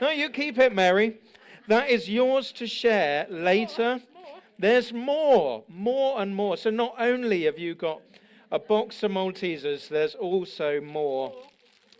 No, 0.00 0.10
you 0.10 0.30
keep 0.30 0.58
it, 0.58 0.74
Mary. 0.74 1.18
That 1.66 1.90
is 1.90 2.08
yours 2.08 2.52
to 2.52 2.66
share 2.66 3.26
later. 3.28 4.00
There's 4.58 4.92
more, 4.92 5.64
more 5.68 6.20
and 6.20 6.34
more. 6.34 6.56
So 6.56 6.70
not 6.70 6.94
only 6.98 7.44
have 7.44 7.58
you 7.58 7.74
got 7.74 8.00
a 8.50 8.58
box 8.58 9.02
of 9.02 9.12
Maltesers, 9.12 9.88
there's 9.88 10.14
also 10.14 10.80
more. 10.80 11.34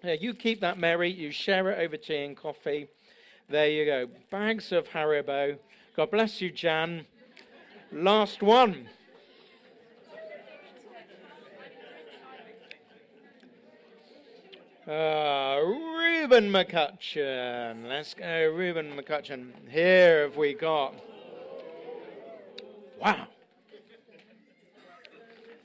Yeah, 0.03 0.15
you 0.15 0.33
keep 0.33 0.61
that, 0.63 0.79
Mary. 0.79 1.11
You 1.11 1.31
share 1.31 1.71
it 1.71 1.79
over 1.79 1.97
tea 1.97 2.25
and 2.25 2.37
coffee. 2.37 2.89
There 3.51 3.69
you 3.69 3.85
go. 3.85 4.09
Bags 4.31 4.73
of 4.73 4.89
Haribo. 4.89 5.59
God 5.95 6.11
bless 6.11 6.41
you, 6.41 6.51
Jan. 6.51 7.05
Last 7.93 8.43
one. 8.43 8.89
Uh, 14.89 15.61
Reuben 15.63 16.51
McCutcheon. 16.51 17.87
Let's 17.87 18.15
go, 18.15 18.53
Reuben 18.55 18.93
McCutcheon. 18.97 19.53
Here 19.69 20.23
have 20.23 20.37
we 20.37 20.55
got. 20.55 20.95
Wow. 23.01 23.27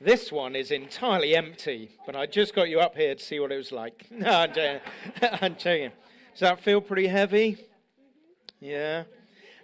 This 0.05 0.31
one 0.31 0.55
is 0.55 0.69
entirely 0.69 1.35
empty, 1.35 1.89
but 2.05 2.15
I 2.15 2.27
just 2.27 2.53
got 2.53 2.69
you 2.69 2.79
up 2.79 2.95
here 2.95 3.15
to 3.15 3.23
see 3.23 3.39
what 3.39 3.51
it 3.51 3.57
was 3.57 3.71
like. 3.71 4.05
No, 4.11 4.29
I'm 4.29 4.53
joking. 4.53 4.81
I'm 5.41 5.55
joking. 5.55 5.91
Does 6.33 6.41
that 6.41 6.59
feel 6.59 6.79
pretty 6.79 7.07
heavy? 7.07 7.57
Yeah. 8.59 9.05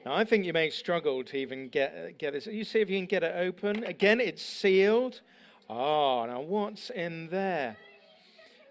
Now, 0.04 0.16
I 0.16 0.26
think 0.26 0.44
you 0.46 0.52
may 0.52 0.72
struggle 0.72 1.24
to 1.26 1.38
even 1.38 1.70
get, 1.70 1.94
uh, 1.94 2.12
get 2.18 2.34
this. 2.34 2.48
You 2.48 2.64
see 2.64 2.80
if 2.80 2.90
you 2.90 2.98
can 2.98 3.06
get 3.06 3.22
it 3.22 3.36
open. 3.36 3.84
Again, 3.84 4.20
it's 4.20 4.42
sealed. 4.42 5.22
Oh, 5.70 6.26
now 6.26 6.42
what's 6.42 6.90
in 6.90 7.28
there? 7.30 7.78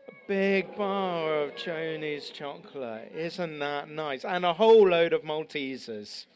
A 0.08 0.12
big 0.26 0.74
bar 0.74 1.42
of 1.42 1.54
Tony's 1.54 2.30
chocolate. 2.30 3.12
Isn't 3.14 3.60
that 3.60 3.88
nice? 3.88 4.24
And 4.24 4.44
a 4.44 4.54
whole 4.54 4.88
load 4.88 5.12
of 5.12 5.22
Maltesers. 5.22 6.26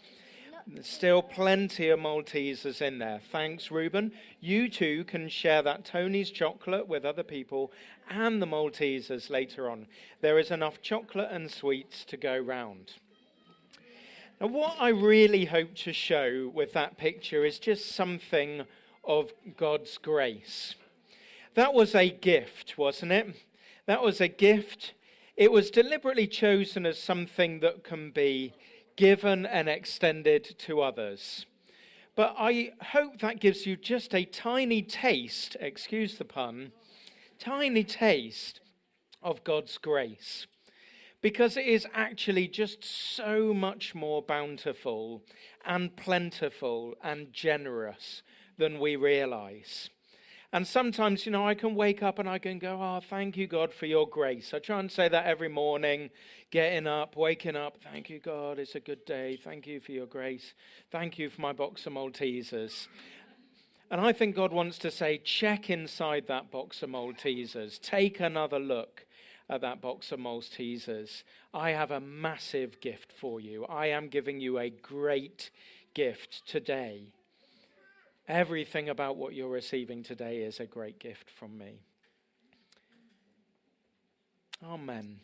There's 0.67 0.87
still 0.87 1.21
plenty 1.21 1.91
of 1.91 2.01
Maltesers 2.01 2.81
in 2.81 2.99
there. 2.99 3.21
Thanks, 3.31 3.71
Reuben. 3.71 4.13
You 4.41 4.71
too 4.71 5.05
can 5.05 5.29
share 5.29 5.61
that 5.61 5.85
Tony's 5.85 6.31
chocolate 6.31 6.89
with 6.89 7.05
other 7.05 7.23
people 7.23 7.71
and 8.09 8.41
the 8.41 8.47
Maltesers 8.47 9.29
later 9.29 9.69
on. 9.69 9.87
There 10.23 10.39
is 10.39 10.51
enough 10.51 10.81
chocolate 10.81 11.29
and 11.31 11.51
sweets 11.51 12.03
to 12.07 12.17
go 12.17 12.39
round. 12.39 12.95
Now, 14.41 14.47
what 14.47 14.77
I 14.81 14.89
really 14.89 15.45
hope 15.45 15.75
to 15.77 15.93
show 15.93 16.51
with 16.55 16.73
that 16.73 16.97
picture 16.97 17.45
is 17.45 17.59
just 17.59 17.93
something 17.93 18.65
of 19.05 19.35
God's 19.59 19.99
grace. 19.99 20.77
That 21.55 21.75
was 21.75 21.95
a 21.95 22.09
gift, 22.09 22.79
wasn't 22.79 23.13
it? 23.13 23.35
That 23.85 24.03
was 24.03 24.19
a 24.19 24.29
gift. 24.29 24.95
It 25.37 25.53
was 25.53 25.71
deliberately 25.71 26.27
chosen 26.27 26.87
as 26.87 26.99
something 26.99 27.61
that 27.61 27.85
can 27.85 28.11
be 28.13 28.55
given 28.97 29.47
and 29.47 29.69
extended 29.69 30.59
to 30.59 30.81
others. 30.81 31.47
But 32.17 32.35
I 32.39 32.73
hope 32.93 33.19
that 33.21 33.41
gives 33.41 33.67
you 33.67 33.77
just 33.77 34.15
a 34.15 34.25
tiny 34.25 34.83
taste, 34.83 35.57
excuse 35.61 36.17
the 36.17 36.25
pun, 36.25 36.73
tiny 37.39 37.85
taste 37.85 38.61
of 39.23 39.43
God's 39.43 39.79
grace 39.79 40.47
because 41.25 41.57
it 41.57 41.65
is 41.65 41.87
actually 41.95 42.47
just 42.47 42.85
so 42.85 43.55
much 43.55 43.95
more 43.95 44.21
bountiful 44.21 45.23
and 45.65 45.97
plentiful 45.97 46.95
and 47.03 47.33
generous 47.33 48.23
than 48.59 48.79
we 48.79 48.95
realize. 48.95 49.89
And 50.55 50.69
sometimes, 50.69 51.27
you 51.27 51.33
know, 51.33 51.45
I 51.45 51.55
can 51.55 51.75
wake 51.75 52.01
up 52.01 52.21
and 52.21 52.29
I 52.29 52.39
can 52.39 52.61
go, 52.61 52.79
Oh, 52.81 53.01
thank 53.01 53.37
you, 53.37 53.49
God, 53.49 53.75
for 53.75 53.87
your 53.87 54.09
grace. 54.09 54.55
I 54.55 54.61
try 54.61 54.79
and 54.79 54.91
say 54.91 55.09
that 55.09 55.27
every 55.27 55.49
morning, 55.49 56.11
getting 56.53 56.87
up, 56.87 57.17
waking 57.17 57.57
up. 57.57 57.79
Thank 57.83 58.09
you, 58.09 58.21
God, 58.21 58.61
it's 58.61 58.77
a 58.77 58.81
good 58.81 59.05
day. 59.05 59.37
Thank 59.37 59.67
you 59.67 59.81
for 59.81 59.91
your 59.91 60.07
grace. 60.07 60.55
Thank 60.93 61.19
you 61.19 61.29
for 61.29 61.41
my 61.41 61.53
box 61.53 61.87
of 61.87 61.95
Maltesers. 61.95 62.87
And 63.91 64.01
I 64.01 64.13
think 64.13 64.37
God 64.37 64.53
wants 64.53 64.79
to 64.79 64.93
say, 64.93 65.19
check 65.19 65.71
inside 65.71 66.29
that 66.29 66.53
box 66.53 66.85
of 66.85 66.91
Maltesers. 66.91 67.81
Take 67.81 68.21
another 68.21 68.61
look 68.61 69.07
at 69.51 69.61
that 69.63 69.81
box 69.81 70.13
of 70.13 70.21
Maltesers. 70.21 71.25
I 71.53 71.71
have 71.71 71.91
a 71.91 71.99
massive 71.99 72.81
gift 72.81 73.11
for 73.11 73.41
you. 73.41 73.65
I 73.65 73.87
am 73.87 74.07
giving 74.07 74.39
you 74.39 74.61
a 74.61 74.71
great 74.71 75.51
gift 75.95 76.47
today. 76.47 77.09
Everything 78.27 78.89
about 78.89 79.17
what 79.17 79.35
you're 79.35 79.49
receiving 79.49 80.03
today 80.03 80.39
is 80.39 80.59
a 80.59 80.67
great 80.67 80.99
gift 80.99 81.29
from 81.29 81.59
me. 81.59 81.81
Amen. 84.63 85.21